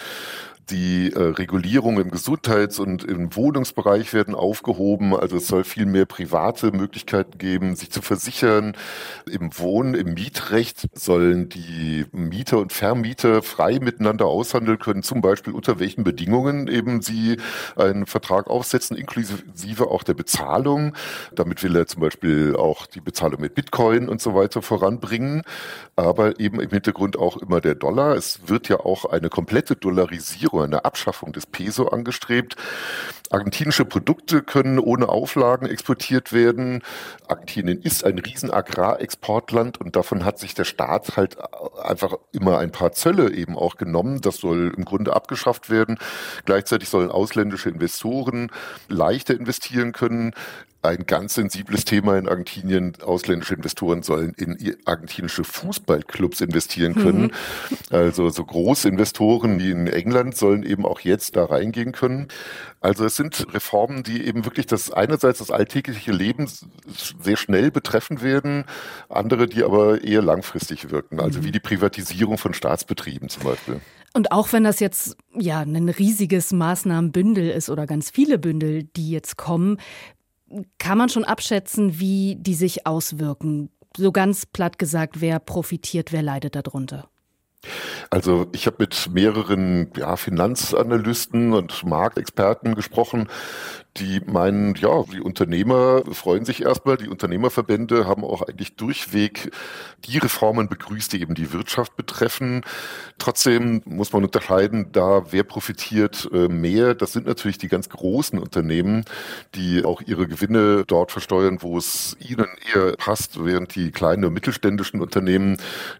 Die 0.70 1.12
äh, 1.12 1.18
Regulierung 1.18 1.98
im 1.98 2.10
Gesundheits- 2.12 2.78
und 2.78 3.02
im 3.02 3.34
Wohnungsbereich 3.34 4.14
werden 4.14 4.36
aufgehoben. 4.36 5.14
Also 5.14 5.38
es 5.38 5.48
soll 5.48 5.64
viel 5.64 5.86
mehr 5.86 6.06
private 6.06 6.70
Möglichkeiten 6.70 7.36
geben, 7.36 7.74
sich 7.74 7.90
zu 7.90 8.00
versichern. 8.00 8.76
Im 9.28 9.50
Wohn-, 9.58 9.94
im 9.94 10.14
Mietrecht 10.14 10.86
sollen 10.94 11.48
die 11.48 12.06
Mieter 12.12 12.58
und 12.58 12.72
Vermieter 12.72 13.42
frei 13.42 13.80
miteinander 13.80 14.26
aushandeln 14.26 14.78
können, 14.78 15.02
zum 15.02 15.20
Beispiel 15.20 15.52
unter 15.52 15.80
welchen 15.80 16.04
Bedingungen 16.04 16.68
eben 16.68 17.02
sie 17.02 17.38
einen 17.74 18.06
Vertrag 18.06 18.48
aufsetzen, 18.48 18.96
inklusive 18.96 19.88
auch 19.88 20.04
der 20.04 20.14
Bezahlung. 20.14 20.94
Damit 21.34 21.64
will 21.64 21.74
er 21.74 21.88
zum 21.88 22.02
Beispiel 22.02 22.54
auch 22.56 22.86
die 22.86 23.00
Bezahlung 23.00 23.40
mit 23.40 23.56
Bitcoin 23.56 24.08
und 24.08 24.20
so 24.20 24.34
weiter 24.36 24.62
voranbringen. 24.62 25.42
Aber 25.96 26.38
eben 26.38 26.60
im 26.60 26.70
Hintergrund 26.70 27.18
auch 27.18 27.36
immer 27.36 27.60
der 27.60 27.74
Dollar. 27.74 28.14
Es 28.16 28.40
wird 28.46 28.68
ja 28.68 28.78
auch 28.80 29.06
eine 29.06 29.28
komplette 29.28 29.74
Dollarisierung 29.74 30.52
Euro, 30.62 30.64
eine 30.64 30.84
Abschaffung 30.84 31.32
des 31.32 31.46
Peso 31.46 31.88
angestrebt. 31.88 32.56
Argentinische 33.30 33.84
Produkte 33.84 34.42
können 34.42 34.78
ohne 34.78 35.08
Auflagen 35.08 35.66
exportiert 35.66 36.32
werden. 36.32 36.82
Argentinien 37.28 37.80
ist 37.80 38.04
ein 38.04 38.18
riesen 38.18 38.50
Agrarexportland 38.50 39.80
und 39.80 39.96
davon 39.96 40.24
hat 40.24 40.38
sich 40.38 40.54
der 40.54 40.64
Staat 40.64 41.16
halt 41.16 41.36
einfach 41.82 42.14
immer 42.32 42.58
ein 42.58 42.72
paar 42.72 42.92
Zölle 42.92 43.32
eben 43.32 43.56
auch 43.56 43.76
genommen. 43.76 44.20
Das 44.20 44.36
soll 44.36 44.72
im 44.76 44.84
Grunde 44.84 45.14
abgeschafft 45.14 45.70
werden. 45.70 45.98
Gleichzeitig 46.44 46.88
sollen 46.88 47.10
ausländische 47.10 47.70
Investoren 47.70 48.50
leichter 48.88 49.34
investieren 49.34 49.92
können 49.92 50.34
ein 50.82 51.06
ganz 51.06 51.34
sensibles 51.34 51.84
Thema 51.84 52.18
in 52.18 52.28
Argentinien. 52.28 52.94
Ausländische 53.02 53.54
Investoren 53.54 54.02
sollen 54.02 54.34
in 54.36 54.76
argentinische 54.84 55.44
Fußballclubs 55.44 56.40
investieren 56.40 56.94
können. 56.94 57.22
Mhm. 57.22 57.30
Also 57.90 58.28
so 58.30 58.44
große 58.44 58.88
Investoren 58.88 59.60
wie 59.60 59.70
in 59.70 59.86
England 59.86 60.36
sollen 60.36 60.64
eben 60.64 60.84
auch 60.84 61.00
jetzt 61.00 61.36
da 61.36 61.44
reingehen 61.44 61.92
können. 61.92 62.28
Also 62.80 63.04
es 63.04 63.14
sind 63.14 63.54
Reformen, 63.54 64.02
die 64.02 64.26
eben 64.26 64.44
wirklich 64.44 64.66
das 64.66 64.90
einerseits 64.90 65.38
das 65.38 65.52
alltägliche 65.52 66.10
Leben 66.10 66.48
sehr 67.20 67.36
schnell 67.36 67.70
betreffen 67.70 68.20
werden, 68.20 68.64
andere, 69.08 69.46
die 69.46 69.62
aber 69.62 70.02
eher 70.02 70.22
langfristig 70.22 70.90
wirken. 70.90 71.20
Also 71.20 71.40
mhm. 71.40 71.44
wie 71.44 71.52
die 71.52 71.60
Privatisierung 71.60 72.38
von 72.38 72.54
Staatsbetrieben 72.54 73.28
zum 73.28 73.44
Beispiel. 73.44 73.80
Und 74.14 74.30
auch 74.30 74.52
wenn 74.52 74.64
das 74.64 74.80
jetzt 74.80 75.16
ja 75.34 75.60
ein 75.60 75.88
riesiges 75.88 76.52
Maßnahmenbündel 76.52 77.48
ist 77.48 77.70
oder 77.70 77.86
ganz 77.86 78.10
viele 78.10 78.38
Bündel, 78.38 78.84
die 78.84 79.10
jetzt 79.10 79.36
kommen, 79.36 79.78
kann 80.78 80.98
man 80.98 81.08
schon 81.08 81.24
abschätzen, 81.24 81.98
wie 81.98 82.36
die 82.38 82.54
sich 82.54 82.86
auswirken? 82.86 83.70
So 83.96 84.12
ganz 84.12 84.46
platt 84.46 84.78
gesagt, 84.78 85.20
wer 85.20 85.38
profitiert, 85.38 86.12
wer 86.12 86.22
leidet 86.22 86.56
darunter? 86.56 87.08
Also 88.10 88.48
ich 88.52 88.66
habe 88.66 88.76
mit 88.80 89.08
mehreren 89.12 89.90
ja, 89.96 90.16
Finanzanalysten 90.16 91.52
und 91.52 91.84
Marktexperten 91.84 92.74
gesprochen, 92.74 93.28
die 93.98 94.20
meinen, 94.24 94.74
ja, 94.76 95.02
die 95.12 95.20
Unternehmer 95.20 96.02
freuen 96.12 96.46
sich 96.46 96.62
erstmal, 96.62 96.96
die 96.96 97.08
Unternehmerverbände 97.08 98.06
haben 98.06 98.24
auch 98.24 98.40
eigentlich 98.40 98.76
durchweg 98.76 99.50
die 100.04 100.16
Reformen 100.16 100.68
begrüßt, 100.68 101.12
die 101.12 101.20
eben 101.20 101.34
die 101.34 101.52
Wirtschaft 101.52 101.94
betreffen. 101.96 102.62
Trotzdem 103.18 103.82
muss 103.84 104.12
man 104.12 104.24
unterscheiden, 104.24 104.90
da 104.92 105.26
wer 105.30 105.44
profitiert 105.44 106.28
äh, 106.32 106.48
mehr. 106.48 106.94
Das 106.94 107.12
sind 107.12 107.26
natürlich 107.26 107.58
die 107.58 107.68
ganz 107.68 107.90
großen 107.90 108.38
Unternehmen, 108.38 109.04
die 109.54 109.84
auch 109.84 110.00
ihre 110.00 110.26
Gewinne 110.26 110.84
dort 110.86 111.12
versteuern, 111.12 111.58
wo 111.60 111.76
es 111.76 112.16
ihnen 112.18 112.48
eher 112.74 112.96
passt, 112.96 113.44
während 113.44 113.74
die 113.74 113.90
kleinen 113.90 114.24
und 114.24 114.32
mittelständischen 114.32 115.02
Unternehmen 115.02 115.58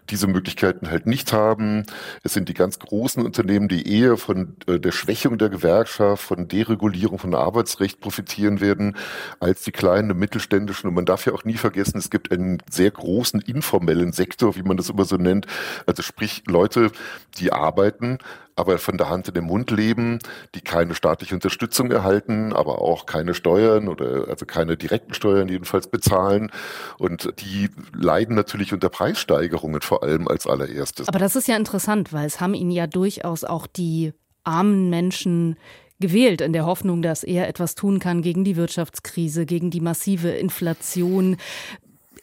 diese 0.09 0.25
Möglichkeiten 0.25 0.89
halt 0.89 1.05
nicht 1.05 1.31
haben. 1.31 1.85
Es 2.23 2.33
sind 2.33 2.49
die 2.49 2.55
ganz 2.55 2.79
großen 2.79 3.23
Unternehmen, 3.23 3.67
die 3.67 3.87
eher 3.87 4.17
von 4.17 4.55
äh, 4.65 4.79
der 4.79 4.91
Schwächung 4.91 5.37
der 5.37 5.49
Gewerkschaft, 5.49 6.23
von 6.23 6.47
Deregulierung 6.47 7.19
von 7.19 7.35
Arbeitsrechten 7.35 7.82
Recht 7.83 7.99
profitieren 7.99 8.61
werden 8.61 8.95
als 9.39 9.63
die 9.63 9.71
kleinen 9.71 10.11
und 10.11 10.17
mittelständischen. 10.17 10.87
Und 10.87 10.95
man 10.95 11.05
darf 11.05 11.25
ja 11.25 11.33
auch 11.33 11.43
nie 11.43 11.57
vergessen, 11.57 11.97
es 11.97 12.09
gibt 12.09 12.31
einen 12.31 12.59
sehr 12.69 12.89
großen 12.89 13.41
informellen 13.41 14.13
Sektor, 14.13 14.55
wie 14.55 14.63
man 14.63 14.77
das 14.77 14.89
immer 14.89 15.05
so 15.05 15.17
nennt. 15.17 15.47
Also 15.85 16.01
sprich 16.01 16.43
Leute, 16.47 16.91
die 17.37 17.51
arbeiten, 17.51 18.19
aber 18.55 18.77
von 18.77 18.97
der 18.97 19.09
Hand 19.09 19.27
in 19.27 19.33
den 19.33 19.45
Mund 19.45 19.71
leben, 19.71 20.19
die 20.55 20.61
keine 20.61 20.95
staatliche 20.95 21.35
Unterstützung 21.35 21.91
erhalten, 21.91 22.53
aber 22.53 22.81
auch 22.81 23.05
keine 23.05 23.33
Steuern 23.33 23.87
oder 23.87 24.27
also 24.29 24.45
keine 24.45 24.77
direkten 24.77 25.13
Steuern 25.13 25.49
jedenfalls 25.49 25.87
bezahlen. 25.87 26.51
Und 26.97 27.33
die 27.39 27.69
leiden 27.93 28.35
natürlich 28.35 28.73
unter 28.73 28.89
Preissteigerungen 28.89 29.81
vor 29.81 30.03
allem 30.03 30.27
als 30.27 30.47
allererstes. 30.47 31.07
Aber 31.07 31.19
das 31.19 31.35
ist 31.35 31.47
ja 31.47 31.57
interessant, 31.57 32.13
weil 32.13 32.25
es 32.25 32.39
haben 32.39 32.53
ihnen 32.53 32.71
ja 32.71 32.87
durchaus 32.87 33.43
auch 33.43 33.67
die 33.67 34.13
armen 34.43 34.89
Menschen 34.89 35.57
gewählt, 35.99 36.41
in 36.41 36.53
der 36.53 36.65
Hoffnung, 36.65 37.01
dass 37.01 37.23
er 37.23 37.47
etwas 37.47 37.75
tun 37.75 37.99
kann 37.99 38.21
gegen 38.21 38.43
die 38.43 38.55
Wirtschaftskrise, 38.55 39.45
gegen 39.45 39.71
die 39.71 39.81
massive 39.81 40.29
Inflation. 40.29 41.37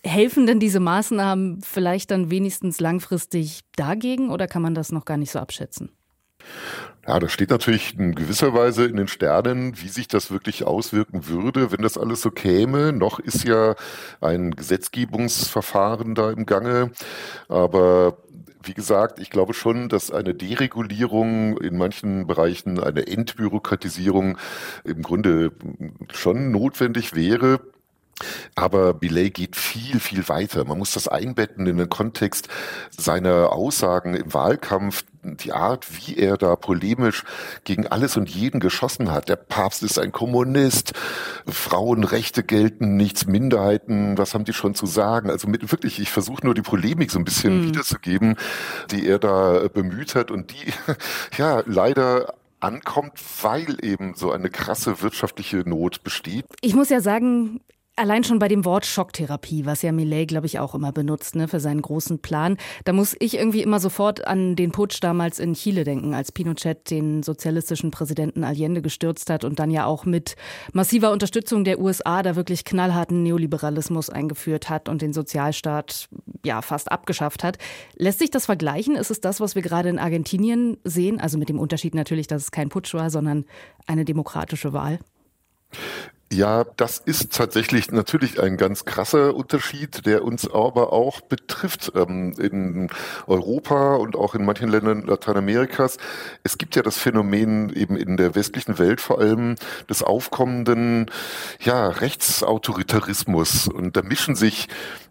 Helfen 0.02 0.46
denn 0.46 0.61
diese 0.61 0.80
Maßnahmen 0.80 1.61
vielleicht 1.62 2.11
dann 2.11 2.30
wenigstens 2.30 2.80
langfristig 2.80 3.61
dagegen 3.76 4.30
oder 4.30 4.46
kann 4.46 4.62
man 4.62 4.74
das 4.74 4.92
noch 4.92 5.04
gar 5.04 5.16
nicht 5.16 5.30
so 5.30 5.38
abschätzen? 5.38 5.90
Ja, 7.06 7.18
das 7.18 7.33
steht 7.33 7.50
natürlich 7.50 7.98
in 7.98 8.14
gewisser 8.14 8.54
Weise 8.54 8.85
in 8.85 8.96
den 8.96 9.09
Sternen, 9.09 9.80
wie 9.80 9.88
sich 9.88 10.06
das 10.06 10.30
wirklich 10.30 10.64
auswirken 10.64 11.26
würde, 11.28 11.72
wenn 11.72 11.83
das 11.83 11.96
alles 11.96 12.20
so 12.20 12.30
käme. 12.30 12.92
Noch 12.92 13.18
ist 13.18 13.44
ja 13.44 13.74
ein 14.20 14.52
Gesetzgebungsverfahren 14.52 16.14
da 16.14 16.30
im 16.30 16.46
Gange, 16.46 16.92
aber 17.48 18.18
wie 18.62 18.75
gesagt, 18.75 19.18
ich 19.18 19.31
glaube 19.31 19.55
schon, 19.55 19.88
dass 19.88 20.11
eine 20.11 20.35
Deregulierung 20.35 21.59
in 21.59 21.77
manchen 21.77 22.27
Bereichen, 22.27 22.79
eine 22.79 23.07
Entbürokratisierung 23.07 24.38
im 24.85 25.03
Grunde 25.03 25.53
schon 26.12 26.51
notwendig 26.51 27.14
wäre. 27.14 27.61
Aber 28.54 28.94
Billet 28.94 29.35
geht 29.35 29.56
viel, 29.56 30.00
viel 30.00 30.28
weiter. 30.28 30.64
Man 30.64 30.78
muss 30.78 30.92
das 30.92 31.09
einbetten 31.09 31.66
in 31.66 31.76
den 31.78 31.88
Kontext 31.88 32.48
seiner 32.90 33.52
Aussagen 33.52 34.14
im 34.14 34.33
Wahlkampf, 34.33 35.04
die 35.22 35.52
Art, 35.52 35.87
wie 35.98 36.16
er 36.16 36.37
da 36.37 36.56
polemisch 36.56 37.24
gegen 37.64 37.87
alles 37.87 38.16
und 38.16 38.30
jeden 38.30 38.61
geschossen 38.61 39.11
hat. 39.11 39.28
Der 39.28 39.37
Papst 39.37 39.83
ist 39.83 39.98
ein 39.98 40.12
Kommunist, 40.12 40.92
Frauenrechte 41.46 42.42
gelten 42.42 42.96
nichts, 42.96 43.26
Minderheiten, 43.26 44.16
was 44.16 44.35
haben 44.35 44.44
die 44.44 44.52
schon 44.52 44.74
zu 44.74 44.87
sagen? 44.87 45.30
Also 45.30 45.46
mit, 45.48 45.70
wirklich, 45.70 46.00
ich 46.00 46.11
versuche 46.11 46.44
nur 46.44 46.54
die 46.54 46.62
Polemik 46.62 47.11
so 47.11 47.18
ein 47.18 47.24
bisschen 47.24 47.61
mhm. 47.61 47.68
wiederzugeben, 47.68 48.37
die 48.90 49.06
er 49.06 49.18
da 49.18 49.68
bemüht 49.68 50.14
hat 50.14 50.30
und 50.30 50.52
die 50.52 50.72
ja 51.37 51.62
leider 51.66 52.35
ankommt, 52.61 53.12
weil 53.42 53.76
eben 53.83 54.14
so 54.14 54.30
eine 54.33 54.50
krasse 54.50 55.02
wirtschaftliche 55.02 55.59
Not 55.59 56.02
besteht. 56.02 56.44
Ich 56.61 56.74
muss 56.74 56.90
ja 56.90 57.00
sagen, 57.00 57.61
Allein 58.00 58.24
schon 58.24 58.38
bei 58.38 58.48
dem 58.48 58.64
Wort 58.64 58.86
Schocktherapie, 58.86 59.66
was 59.66 59.82
ja 59.82 59.92
Millet, 59.92 60.28
glaube 60.28 60.46
ich, 60.46 60.58
auch 60.58 60.74
immer 60.74 60.90
benutzt, 60.90 61.36
ne, 61.36 61.48
für 61.48 61.60
seinen 61.60 61.82
großen 61.82 62.20
Plan, 62.20 62.56
da 62.86 62.94
muss 62.94 63.14
ich 63.18 63.36
irgendwie 63.36 63.60
immer 63.60 63.78
sofort 63.78 64.26
an 64.26 64.56
den 64.56 64.72
Putsch 64.72 65.00
damals 65.02 65.38
in 65.38 65.52
Chile 65.52 65.84
denken, 65.84 66.14
als 66.14 66.32
Pinochet 66.32 66.90
den 66.90 67.22
sozialistischen 67.22 67.90
Präsidenten 67.90 68.42
Allende 68.42 68.80
gestürzt 68.80 69.28
hat 69.28 69.44
und 69.44 69.58
dann 69.58 69.70
ja 69.70 69.84
auch 69.84 70.06
mit 70.06 70.36
massiver 70.72 71.12
Unterstützung 71.12 71.62
der 71.62 71.78
USA 71.78 72.22
da 72.22 72.36
wirklich 72.36 72.64
knallharten 72.64 73.22
Neoliberalismus 73.22 74.08
eingeführt 74.08 74.70
hat 74.70 74.88
und 74.88 75.02
den 75.02 75.12
Sozialstaat 75.12 76.08
ja 76.42 76.62
fast 76.62 76.90
abgeschafft 76.90 77.44
hat. 77.44 77.58
Lässt 77.96 78.20
sich 78.20 78.30
das 78.30 78.46
vergleichen? 78.46 78.96
Ist 78.96 79.10
es 79.10 79.20
das, 79.20 79.40
was 79.40 79.54
wir 79.54 79.60
gerade 79.60 79.90
in 79.90 79.98
Argentinien 79.98 80.78
sehen? 80.84 81.20
Also 81.20 81.36
mit 81.36 81.50
dem 81.50 81.58
Unterschied 81.58 81.94
natürlich, 81.94 82.28
dass 82.28 82.44
es 82.44 82.50
kein 82.50 82.70
Putsch 82.70 82.94
war, 82.94 83.10
sondern 83.10 83.44
eine 83.86 84.06
demokratische 84.06 84.72
Wahl? 84.72 85.00
Ja, 86.33 86.62
das 86.77 86.99
ist 86.99 87.33
tatsächlich 87.33 87.90
natürlich 87.90 88.40
ein 88.40 88.57
ganz 88.57 88.85
krasser 88.85 89.35
Unterschied, 89.35 90.07
der 90.07 90.23
uns 90.23 90.49
aber 90.49 90.93
auch 90.93 91.21
betrifft 91.23 91.90
ähm, 91.97 92.35
in 92.38 92.88
Europa 93.27 93.97
und 93.97 94.14
auch 94.14 94.37
in 94.37 94.45
manchen 94.45 94.69
Ländern 94.69 95.03
Lateinamerikas. 95.03 95.97
Es 96.45 96.57
gibt 96.57 96.77
ja 96.77 96.83
das 96.83 96.99
Phänomen 96.99 97.75
eben 97.75 97.97
in 97.97 98.16
der 98.16 98.37
westlichen 98.37 98.79
Welt 98.79 99.01
vor 99.01 99.19
allem 99.19 99.57
des 99.88 100.05
aufkommenden 100.05 101.11
ja, 101.62 101.88
Rechtsautoritarismus. 101.88 103.66
Und 103.66 103.97
da 103.97 104.03
mischen 104.03 104.37
sich, 104.37 104.69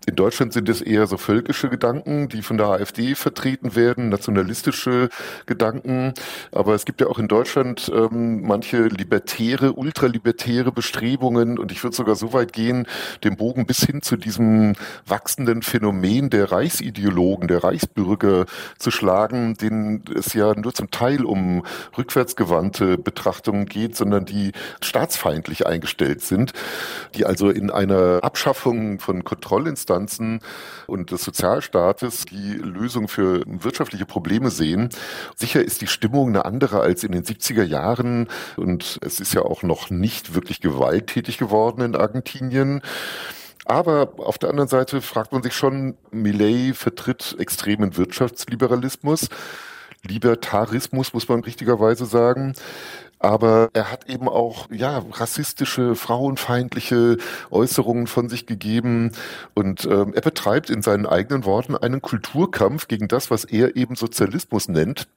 in 0.08 0.16
Deutschland 0.16 0.54
sind 0.54 0.70
es 0.70 0.80
eher 0.82 1.06
so 1.06 1.18
völkische 1.18 1.68
Gedanken, 1.68 2.30
die 2.30 2.42
von 2.42 2.58
der 2.58 2.68
AfD 2.68 3.14
vertreten 3.16 3.76
werden, 3.76 4.08
nationalistische 4.08 5.10
Gedanken. 5.48 6.14
Aber 6.54 6.76
es 6.76 6.86
gibt 6.86 7.02
ja 7.02 7.08
auch 7.08 7.20
in 7.20 7.28
Deutschland 7.28 7.92
ähm, 7.94 8.42
manche 8.44 8.84
libertäre, 8.84 9.74
ultralibertäre 9.74 10.72
Bestrebungen, 10.72 11.09
Bestrebungen 11.10 11.58
und 11.58 11.72
ich 11.72 11.84
würde 11.84 11.96
sogar 11.96 12.16
so 12.16 12.34
weit 12.34 12.54
gehen, 12.54 12.86
den 13.24 13.36
Bogen 13.36 13.66
bis 13.66 13.80
hin 13.80 14.02
zu 14.02 14.16
diesem 14.16 14.76
wachsenden 15.08 15.64
Phänomen 15.64 16.30
der 16.30 16.52
Reichsideologen, 16.52 17.48
der 17.48 17.64
Reichsbürger 17.64 18.46
zu 18.78 18.92
schlagen, 18.92 19.56
denen 19.56 20.04
es 20.16 20.34
ja 20.34 20.54
nur 20.54 20.74
zum 20.74 20.92
Teil 20.92 21.26
um 21.26 21.64
rückwärtsgewandte 21.98 22.98
Betrachtungen 22.98 23.66
geht, 23.66 23.96
sondern 23.96 24.26
die 24.26 24.52
staatsfeindlich 24.82 25.66
eingestellt 25.66 26.22
sind, 26.22 26.54
die 27.16 27.26
also 27.26 27.50
in 27.50 27.72
einer 27.72 28.20
Abschaffung 28.24 29.00
von 29.00 29.24
Kontrollinstanzen 29.24 30.42
und 30.86 31.12
des 31.12 31.24
Sozialstaates 31.24 32.26
die 32.26 32.54
Lösung 32.54 33.08
für 33.08 33.44
wirtschaftliche 33.46 34.06
Probleme 34.06 34.52
sehen. 34.52 34.90
Sicher 35.36 35.64
ist 35.64 35.82
die 35.82 35.88
Stimmung 35.88 36.30
eine 36.30 36.46
andere 36.46 36.82
als 36.82 37.04
in 37.04 37.12
den 37.12 37.24
70er 37.24 37.64
Jahren 37.64 38.28
und 38.58 39.00
es 39.02 39.20
ist 39.20 39.34
ja 39.34 39.42
auch 39.42 39.64
noch 39.64 39.90
nicht 39.90 40.36
wirklich 40.36 40.62
Gewalt 40.62 40.99
gewalttätig 41.00 41.38
geworden 41.38 41.82
in 41.82 41.96
Argentinien. 41.96 42.82
Aber 43.66 44.14
auf 44.18 44.38
der 44.38 44.50
anderen 44.50 44.70
Seite 44.70 45.02
fragt 45.02 45.32
man 45.32 45.44
sich 45.44 45.54
schon, 45.54 45.96
Millet 46.12 46.76
vertritt 46.76 47.36
extremen 47.40 47.98
Wirtschaftsliberalismus. 47.98 49.30
Libertarismus, 50.08 51.14
muss 51.14 51.28
man 51.28 51.42
richtigerweise 51.42 52.06
sagen. 52.06 52.54
Aber 53.20 53.70
er 53.74 53.92
hat 53.92 54.10
eben 54.10 54.30
auch, 54.30 54.70
ja, 54.72 55.04
rassistische, 55.12 55.96
frauenfeindliche 55.96 57.18
Äußerungen 57.52 58.08
von 58.08 58.30
sich 58.30 58.46
gegeben. 58.46 59.12
Und 59.54 59.86
ähm, 59.86 60.14
er 60.14 60.22
betreibt 60.22 60.70
in 60.70 60.82
seinen 60.82 61.06
eigenen 61.06 61.44
Worten 61.44 61.76
einen 61.76 62.02
Kulturkampf 62.02 62.88
gegen 62.88 63.10
das, 63.10 63.30
was 63.30 63.44
er 63.44 63.76
eben 63.76 63.96
Sozialismus 63.96 64.70
nennt. 64.70 65.08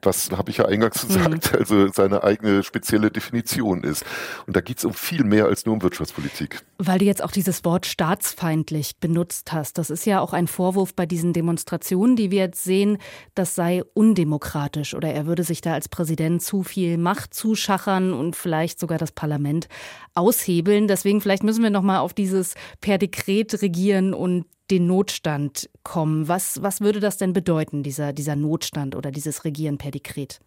Was, 0.00 0.30
habe 0.30 0.50
ich 0.50 0.56
ja 0.56 0.64
eingangs 0.64 1.04
mhm. 1.04 1.08
gesagt, 1.08 1.52
mhm. 1.52 1.58
also 1.58 1.88
seine 1.92 2.24
eigene 2.24 2.62
spezielle 2.62 3.10
Definition 3.10 3.84
ist. 3.84 4.04
Und 4.46 4.56
da 4.56 4.62
geht 4.62 4.78
es 4.78 4.84
um 4.86 4.94
viel 4.94 5.22
mehr 5.22 5.44
als 5.44 5.66
nur 5.66 5.74
um 5.74 5.82
Wirtschaftspolitik. 5.82 6.62
Weil 6.78 6.98
du 6.98 7.04
jetzt 7.04 7.22
auch 7.22 7.30
dieses 7.30 7.64
Wort 7.64 7.84
staatsfeindlich 7.86 8.96
benutzt 8.96 9.52
hast. 9.52 9.76
Das 9.76 9.90
ist 9.90 10.06
ja 10.06 10.20
auch 10.20 10.32
ein 10.32 10.48
Vorwurf 10.48 10.94
bei 10.94 11.04
diesen 11.04 11.34
Demonstrationen, 11.34 12.16
die 12.16 12.30
wir 12.30 12.40
jetzt 12.40 12.64
sehen, 12.64 12.98
das 13.34 13.54
sei 13.54 13.82
undemokratisch 13.94 14.94
oder 14.94 15.12
er 15.12 15.26
würde 15.26 15.44
sich 15.44 15.60
da 15.60 15.74
als 15.74 15.88
Präsident 15.88 16.42
zu 16.42 16.62
viel 16.62 16.96
Macht 16.96 17.34
zuschachern 17.42 18.12
und 18.12 18.36
vielleicht 18.36 18.78
sogar 18.78 18.98
das 18.98 19.10
Parlament 19.10 19.68
aushebeln. 20.14 20.86
Deswegen 20.86 21.20
vielleicht 21.20 21.42
müssen 21.42 21.62
wir 21.62 21.70
noch 21.70 21.82
mal 21.82 21.98
auf 21.98 22.14
dieses 22.14 22.54
per 22.80 22.98
Dekret 22.98 23.60
regieren 23.60 24.14
und 24.14 24.46
den 24.70 24.86
Notstand 24.86 25.68
kommen. 25.82 26.28
Was, 26.28 26.62
was 26.62 26.80
würde 26.80 27.00
das 27.00 27.18
denn 27.18 27.32
bedeuten, 27.32 27.82
dieser, 27.82 28.12
dieser 28.12 28.36
Notstand 28.36 28.94
oder 28.94 29.10
dieses 29.10 29.44
Regieren 29.44 29.76
per 29.76 29.90
Dekret? 29.90 30.40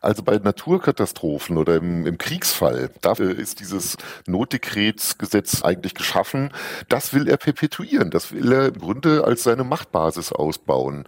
Also 0.00 0.22
bei 0.22 0.38
Naturkatastrophen 0.38 1.56
oder 1.56 1.76
im, 1.76 2.06
im 2.06 2.18
Kriegsfall, 2.18 2.90
dafür 3.00 3.36
ist 3.36 3.60
dieses 3.60 3.96
Notdekretsgesetz 4.26 5.62
eigentlich 5.62 5.94
geschaffen. 5.94 6.52
Das 6.88 7.12
will 7.12 7.28
er 7.28 7.36
perpetuieren. 7.36 8.10
Das 8.10 8.32
will 8.32 8.52
er 8.52 8.66
im 8.66 8.78
Grunde 8.78 9.24
als 9.24 9.42
seine 9.42 9.64
Machtbasis 9.64 10.32
ausbauen. 10.32 11.04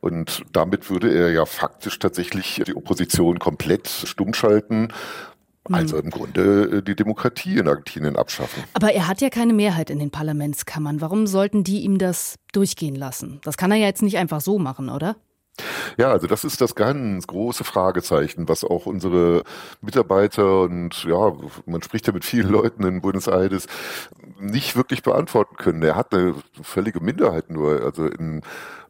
Und 0.00 0.42
damit 0.52 0.90
würde 0.90 1.12
er 1.12 1.30
ja 1.30 1.46
faktisch 1.46 1.98
tatsächlich 1.98 2.62
die 2.66 2.76
Opposition 2.76 3.38
komplett 3.38 3.88
stummschalten 3.88 4.92
hm. 5.66 5.74
also 5.74 5.96
im 5.98 6.10
Grunde 6.10 6.78
äh, 6.78 6.82
die 6.82 6.94
Demokratie 6.94 7.58
in 7.58 7.68
Argentinien 7.68 8.16
abschaffen. 8.16 8.62
Aber 8.74 8.92
er 8.92 9.08
hat 9.08 9.20
ja 9.20 9.30
keine 9.30 9.54
Mehrheit 9.54 9.88
in 9.90 9.98
den 9.98 10.10
Parlamentskammern. 10.10 11.00
Warum 11.00 11.26
sollten 11.26 11.64
die 11.64 11.80
ihm 11.80 11.98
das 11.98 12.36
durchgehen 12.52 12.94
lassen? 12.94 13.40
Das 13.44 13.56
kann 13.56 13.70
er 13.70 13.78
ja 13.78 13.86
jetzt 13.86 14.02
nicht 14.02 14.18
einfach 14.18 14.40
so 14.40 14.58
machen, 14.58 14.90
oder? 14.90 15.16
Ja, 15.96 16.10
also 16.10 16.26
das 16.26 16.44
ist 16.44 16.60
das 16.60 16.74
ganz 16.74 17.26
große 17.26 17.62
Fragezeichen, 17.62 18.48
was 18.48 18.64
auch 18.64 18.86
unsere 18.86 19.44
Mitarbeiter 19.80 20.62
und 20.62 21.04
ja, 21.04 21.32
man 21.66 21.82
spricht 21.82 22.06
ja 22.08 22.12
mit 22.12 22.24
vielen 22.24 22.48
Leuten 22.50 22.82
in 22.84 23.00
Buenos 23.00 23.28
Aires 23.28 23.66
nicht 24.44 24.76
wirklich 24.76 25.02
beantworten 25.02 25.56
können. 25.56 25.82
Er 25.82 25.96
hat 25.96 26.14
eine 26.14 26.34
völlige 26.62 27.00
Minderheit 27.00 27.50
nur. 27.50 27.82
Also 27.82 28.06
in 28.06 28.42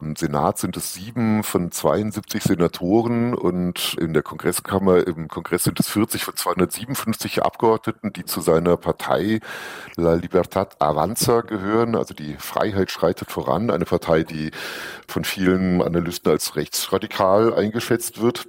im 0.05 0.17
Senat 0.17 0.59
sind 0.59 0.77
es 0.77 0.93
sieben 0.93 1.43
von 1.43 1.73
72 1.73 2.43
Senatoren 2.43 3.35
und 3.35 3.97
in 3.99 4.13
der 4.13 4.23
Kongresskammer, 4.23 5.07
im 5.07 5.29
Kongress 5.29 5.63
sind 5.63 5.81
es 5.81 5.89
40 5.89 6.25
von 6.25 6.37
257 6.37 7.43
Abgeordneten, 7.43 8.13
die 8.13 8.27
zu 8.27 8.43
seiner 8.43 8.77
Partei 8.77 9.41
La 9.97 10.13
Libertad 10.13 10.81
Avanza 10.83 11.41
gehören. 11.41 11.97
Also 11.97 12.13
die 12.13 12.37
Freiheit 12.37 12.91
schreitet 12.91 13.31
voran. 13.31 13.71
Eine 13.71 13.87
Partei, 13.87 14.25
die 14.25 14.51
von 15.09 15.25
vielen 15.25 15.81
Analysten 15.81 16.31
als 16.31 16.55
rechtsradikal 16.55 17.55
eingeschätzt 17.55 18.21
wird. 18.21 18.47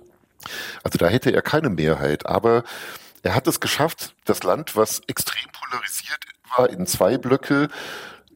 Also 0.84 0.98
da 0.98 1.08
hätte 1.08 1.32
er 1.32 1.41
keine 1.41 1.70
Mehrheit. 1.70 2.26
Aber 2.26 2.63
er 3.24 3.34
hat 3.34 3.48
es 3.48 3.62
geschafft, 3.62 4.13
das 4.26 4.44
Land, 4.44 4.76
was 4.76 5.02
extrem 5.08 5.50
polarisiert 5.54 6.20
war, 6.55 6.69
in 6.69 6.86
zwei 6.88 7.17
Blöcke 7.17 7.69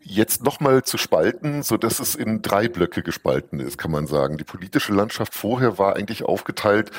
jetzt 0.02 0.44
nochmal 0.44 0.84
zu 0.84 0.98
spalten, 0.98 1.62
so 1.64 1.78
dass 1.78 2.00
es 2.00 2.16
in 2.16 2.42
drei 2.42 2.68
Blöcke 2.68 3.04
gespalten 3.04 3.60
ist, 3.60 3.78
kann 3.78 3.92
man 3.92 4.08
sagen. 4.08 4.38
Die 4.38 4.44
politische 4.44 4.94
Landschaft 4.94 5.34
vorher 5.34 5.78
war 5.78 5.96
eigentlich 5.96 6.24
aufgeteilt 6.24 6.92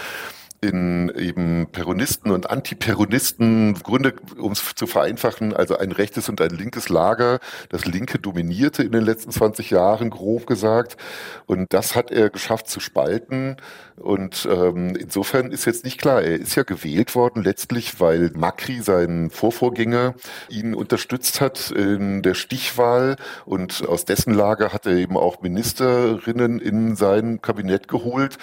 in 0.63 1.11
eben 1.17 1.69
Peronisten 1.73 2.31
und 2.31 2.51
Antiperonisten, 2.51 3.75
im 3.75 3.83
Grunde, 3.83 4.15
um 4.39 4.53
es 4.53 4.75
zu 4.75 4.87
vereinfachen, 4.87 5.55
also 5.55 5.79
ein 5.79 5.91
rechtes 5.91 6.29
und 6.29 6.41
ein 6.41 6.51
linkes 6.51 6.91
Lager. 6.91 7.41
Das 7.71 7.87
Linke 7.87 8.19
dominierte 8.19 8.83
in 8.83 8.93
den 8.93 9.05
letzten 9.05 9.31
20 9.31 9.71
Jahren, 9.71 10.11
grob 10.11 10.47
gesagt. 10.47 10.99
Und 11.47 11.73
das 11.73 11.97
hat 11.97 12.11
er 12.11 12.29
geschafft 12.29 12.69
zu 12.69 12.79
spalten. 12.79 13.57
Und 13.97 14.47
ähm, 14.51 14.97
insofern 14.97 15.51
ist 15.51 15.65
jetzt 15.65 15.85
nicht 15.85 15.99
klar, 15.99 16.23
er 16.23 16.39
ist 16.41 16.55
ja 16.57 16.63
gewählt 16.63 17.15
worden 17.15 17.43
letztlich, 17.43 17.99
weil 18.01 18.31
Macri, 18.35 18.81
sein 18.83 19.31
Vorvorgänger, 19.31 20.15
ihn 20.51 20.75
unterstützt 20.75 21.41
hat 21.41 21.71
in 21.71 22.21
der 22.23 22.35
Stichwahl. 22.35 23.17
Und 23.47 23.87
aus 23.89 24.05
dessen 24.05 24.35
Lager 24.35 24.75
hat 24.75 24.85
er 24.85 24.93
eben 24.93 25.17
auch 25.17 25.41
Ministerinnen 25.41 26.61
in 26.61 26.97
sein 26.97 27.41
Kabinett 27.41 27.89
geholt 27.89 28.37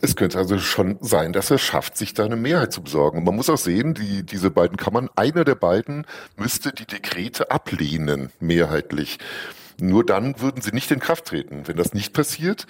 Es 0.00 0.16
könnte 0.16 0.38
also 0.38 0.58
schon 0.58 0.98
sein, 1.00 1.32
dass 1.32 1.50
er 1.50 1.58
schafft, 1.58 1.96
sich 1.96 2.14
da 2.14 2.24
eine 2.24 2.36
Mehrheit 2.36 2.72
zu 2.72 2.82
besorgen. 2.82 3.18
Und 3.18 3.24
man 3.24 3.36
muss 3.36 3.48
auch 3.48 3.58
sehen, 3.58 3.94
die, 3.94 4.22
diese 4.22 4.50
beiden 4.50 4.76
Kammern, 4.76 5.08
einer 5.16 5.44
der 5.44 5.54
beiden 5.54 6.06
müsste 6.36 6.72
die 6.72 6.86
Dekrete 6.86 7.50
ablehnen, 7.50 8.30
mehrheitlich. 8.40 9.18
Nur 9.80 10.04
dann 10.04 10.40
würden 10.40 10.62
sie 10.62 10.72
nicht 10.72 10.90
in 10.90 11.00
Kraft 11.00 11.26
treten. 11.26 11.66
Wenn 11.66 11.76
das 11.76 11.94
nicht 11.94 12.12
passiert, 12.12 12.66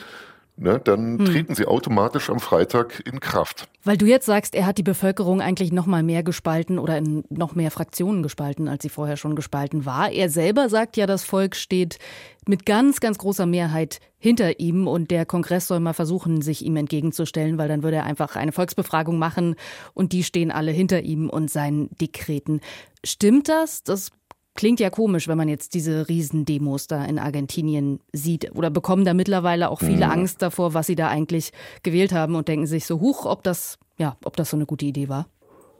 ne, 0.57 0.81
dann 0.83 1.19
hm. 1.19 1.25
treten 1.25 1.55
sie 1.55 1.67
automatisch 1.67 2.31
am 2.31 2.41
Freitag 2.41 3.03
in 3.07 3.21
Kraft. 3.21 3.69
Weil 3.83 3.97
du 3.97 4.07
jetzt 4.07 4.27
sagst, 4.27 4.55
er 4.55 4.67
hat 4.67 4.79
die 4.79 4.83
Bevölkerung 4.83 5.41
eigentlich 5.41 5.73
noch 5.73 5.87
mal 5.87 6.03
mehr 6.03 6.23
gespalten 6.23 6.79
oder 6.79 6.97
in 6.99 7.25
noch 7.29 7.55
mehr 7.55 7.71
Fraktionen 7.71 8.23
gespalten, 8.23 8.69
als 8.69 8.83
sie 8.83 8.89
vorher 8.89 9.17
schon 9.17 9.37
gespalten 9.37 9.85
war. 9.85 10.11
Er 10.11 10.31
selber 10.31 10.69
sagt 10.69 10.97
ja, 10.97 11.07
das 11.07 11.25
Volk 11.25 11.57
steht 11.57 11.99
mit 12.47 12.67
ganz, 12.67 13.01
ganz 13.01 13.19
großer 13.19 13.47
Mehrheit 13.47 14.01
hinter 14.19 14.61
ihm 14.61 14.87
und 14.87 15.11
der 15.11 15.27
Kongress 15.27 15.67
soll 15.67 15.81
mal 15.81 15.93
versuchen, 15.93 16.43
sich 16.43 16.65
ihm 16.65 16.77
entgegenzustellen, 16.77 17.59
weil 17.59 17.69
dann 17.69 17.83
würde 17.83 17.97
er 17.97 18.05
einfach 18.05 18.37
eine 18.37 18.53
Volksbefragung 18.53 19.19
machen 19.19 19.57
und 19.93 20.13
die 20.13 20.25
stehen 20.25 20.51
alle 20.51 20.71
hinter 20.71 21.03
ihm 21.03 21.29
und 21.29 21.51
seinen 21.51 21.91
Dekreten. 22.01 22.61
Stimmt 23.05 23.49
das? 23.49 23.83
Das 23.83 24.11
Klingt 24.57 24.79
ja 24.79 24.89
komisch, 24.89 25.27
wenn 25.27 25.37
man 25.37 25.49
jetzt 25.49 25.75
diese 25.75 26.09
Riesendemos 26.09 26.87
da 26.87 27.05
in 27.05 27.19
Argentinien 27.19 27.99
sieht. 28.13 28.55
Oder 28.55 28.71
bekommen 28.71 29.05
da 29.05 29.13
mittlerweile 29.13 29.69
auch 29.69 29.81
viele 29.81 30.07
mhm. 30.07 30.13
Angst 30.13 30.43
davor, 30.43 30.75
was 30.75 30.87
sie 30.87 30.95
da 30.95 31.09
eigentlich 31.09 31.53
gewählt 31.83 32.13
haben 32.13 32.37
und 32.37 32.47
denken 32.47 32.67
sich 32.67 32.87
so, 32.87 33.01
huch, 33.01 33.27
ob 33.27 33.43
das, 33.43 33.79
ja, 33.99 34.17
ob 34.25 34.37
das 34.37 34.51
so 34.51 34.57
eine 34.57 34.67
gute 34.67 34.87
Idee 34.87 35.09
war? 35.09 35.27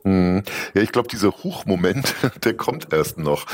Mhm. 0.07 0.43
Ja, 0.75 0.83
ich 0.83 0.93
glaube, 0.93 1.09
dieser 1.09 1.31
Hochmoment, 1.31 2.15
der 2.45 2.55
kommt 2.55 2.93
erst 2.93 3.17
noch. 3.17 3.47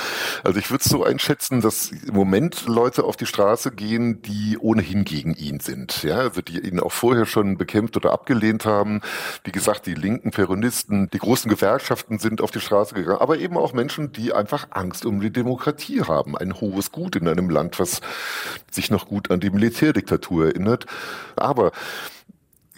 Also 0.43 0.59
ich 0.59 0.69
würde 0.71 0.83
es 0.85 0.91
so 0.91 1.05
einschätzen, 1.05 1.61
dass 1.61 1.93
im 1.93 2.13
Moment 2.13 2.67
Leute 2.67 3.05
auf 3.05 3.17
die 3.17 3.27
Straße 3.27 3.71
gehen, 3.71 4.21
die 4.23 4.59
ohnehin 4.59 5.05
gegen 5.05 5.35
ihn 5.35 5.61
sind. 5.61 6.03
Ja, 6.03 6.17
also 6.17 6.43
die 6.43 6.59
ihn 6.59 6.81
auch 6.81 6.91
vorher 6.91 7.25
schon 7.25 7.57
bekämpft 7.57 7.97
oder 7.97 8.11
abgelehnt 8.11 8.65
haben. 8.67 9.01
Wie 9.45 9.53
gesagt, 9.53 9.87
die 9.87 9.95
linken 9.95 10.33
Peronisten, 10.33 11.09
die 11.11 11.19
großen 11.19 11.49
Gewerkschaften 11.49 12.19
sind 12.19 12.41
auf 12.41 12.51
die 12.51 12.61
Straße 12.61 12.95
gegangen, 12.97 13.21
aber 13.21 13.39
eben 13.39 13.57
auch 13.57 13.73
Menschen, 13.73 14.11
die 14.11 14.33
einfach 14.33 14.67
Angst 14.71 15.07
um 15.07 15.21
die 15.21 15.33
Demokratie 15.33 16.03
haben. 16.03 16.37
Ein 16.37 16.61
hohes 16.61 16.91
Gut 16.91 17.15
in 17.15 17.29
einem 17.29 17.49
Land, 17.49 17.79
was 17.79 18.01
sich 18.73 18.91
noch 18.91 19.07
gut 19.07 19.31
an 19.31 19.39
die 19.39 19.51
Militärdiktatur 19.51 20.47
erinnert. 20.47 20.87
Aber 21.37 21.71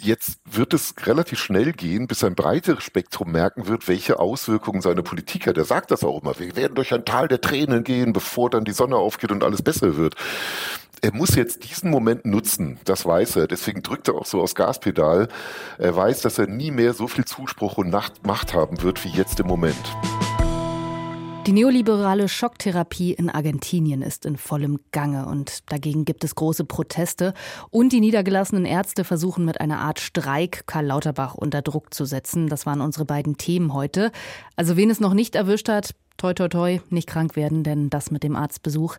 Jetzt 0.04 0.40
wird 0.50 0.74
es 0.74 0.96
relativ 1.04 1.38
schnell 1.38 1.72
gehen, 1.72 2.08
bis 2.08 2.24
ein 2.24 2.34
breiteres 2.34 2.82
Spektrum 2.82 3.30
merken 3.30 3.68
wird, 3.68 3.86
welche 3.86 4.18
Auswirkungen 4.18 4.80
seine 4.80 5.04
Politik 5.04 5.46
hat. 5.46 5.56
Er 5.56 5.64
sagt 5.64 5.92
das 5.92 6.02
auch 6.02 6.20
immer. 6.20 6.36
Wir 6.40 6.56
werden 6.56 6.74
durch 6.74 6.92
ein 6.92 7.04
Tal 7.04 7.28
der 7.28 7.40
Tränen 7.40 7.84
gehen, 7.84 8.12
bevor 8.12 8.50
dann 8.50 8.64
die 8.64 8.72
Sonne 8.72 8.96
aufgeht 8.96 9.30
und 9.30 9.44
alles 9.44 9.62
besser 9.62 9.96
wird. 9.96 10.16
Er 11.02 11.14
muss 11.14 11.36
jetzt 11.36 11.70
diesen 11.70 11.88
Moment 11.88 12.26
nutzen, 12.26 12.80
das 12.84 13.06
weiß 13.06 13.36
er. 13.36 13.46
Deswegen 13.46 13.84
drückt 13.84 14.08
er 14.08 14.14
auch 14.14 14.26
so 14.26 14.42
aufs 14.42 14.56
Gaspedal. 14.56 15.28
Er 15.78 15.94
weiß, 15.94 16.20
dass 16.22 16.36
er 16.36 16.48
nie 16.48 16.72
mehr 16.72 16.94
so 16.94 17.06
viel 17.06 17.24
Zuspruch 17.24 17.78
und 17.78 17.90
Macht 17.90 18.54
haben 18.54 18.82
wird 18.82 19.04
wie 19.04 19.10
jetzt 19.10 19.38
im 19.38 19.46
Moment. 19.46 19.76
Die 21.46 21.52
neoliberale 21.52 22.28
Schocktherapie 22.28 23.12
in 23.14 23.28
Argentinien 23.28 24.00
ist 24.00 24.26
in 24.26 24.36
vollem 24.36 24.78
Gange 24.92 25.26
und 25.26 25.72
dagegen 25.72 26.04
gibt 26.04 26.22
es 26.22 26.36
große 26.36 26.64
Proteste 26.64 27.34
und 27.70 27.92
die 27.92 27.98
niedergelassenen 27.98 28.64
Ärzte 28.64 29.02
versuchen 29.02 29.44
mit 29.44 29.60
einer 29.60 29.80
Art 29.80 29.98
Streik 29.98 30.68
Karl 30.68 30.86
Lauterbach 30.86 31.34
unter 31.34 31.60
Druck 31.60 31.92
zu 31.92 32.04
setzen. 32.04 32.46
Das 32.46 32.64
waren 32.64 32.80
unsere 32.80 33.06
beiden 33.06 33.38
Themen 33.38 33.74
heute. 33.74 34.12
Also 34.54 34.76
wen 34.76 34.88
es 34.88 35.00
noch 35.00 35.14
nicht 35.14 35.34
erwischt 35.34 35.68
hat, 35.68 35.96
toi 36.22 36.32
toi 36.34 36.48
toi, 36.48 36.80
nicht 36.90 37.08
krank 37.08 37.34
werden, 37.34 37.64
denn 37.64 37.90
das 37.90 38.12
mit 38.12 38.22
dem 38.22 38.36
Arztbesuch, 38.36 38.98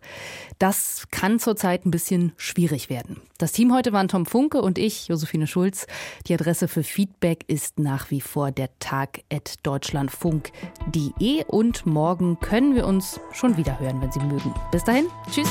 das 0.59 1.05
kann 1.09 1.39
zurzeit 1.39 1.85
ein 1.85 1.91
bisschen 1.91 2.33
schwierig 2.35 2.89
werden. 2.89 3.21
Das 3.37 3.53
Team 3.53 3.73
heute 3.73 3.93
waren 3.93 4.09
Tom 4.09 4.25
Funke 4.25 4.61
und 4.61 4.77
ich, 4.77 5.07
Josephine 5.07 5.47
Schulz. 5.47 5.87
Die 6.27 6.33
Adresse 6.33 6.67
für 6.67 6.83
Feedback 6.83 7.45
ist 7.47 7.79
nach 7.79 8.11
wie 8.11 8.19
vor 8.19 8.51
der 8.51 8.77
tag.deutschlandfunk.de 8.79 11.45
und 11.47 11.85
morgen 11.85 12.41
können 12.41 12.75
wir 12.75 12.85
uns 12.85 13.21
schon 13.31 13.55
wieder 13.55 13.79
hören, 13.79 14.01
wenn 14.01 14.11
Sie 14.11 14.19
mögen. 14.19 14.53
Bis 14.71 14.83
dahin, 14.83 15.05
tschüss. 15.31 15.47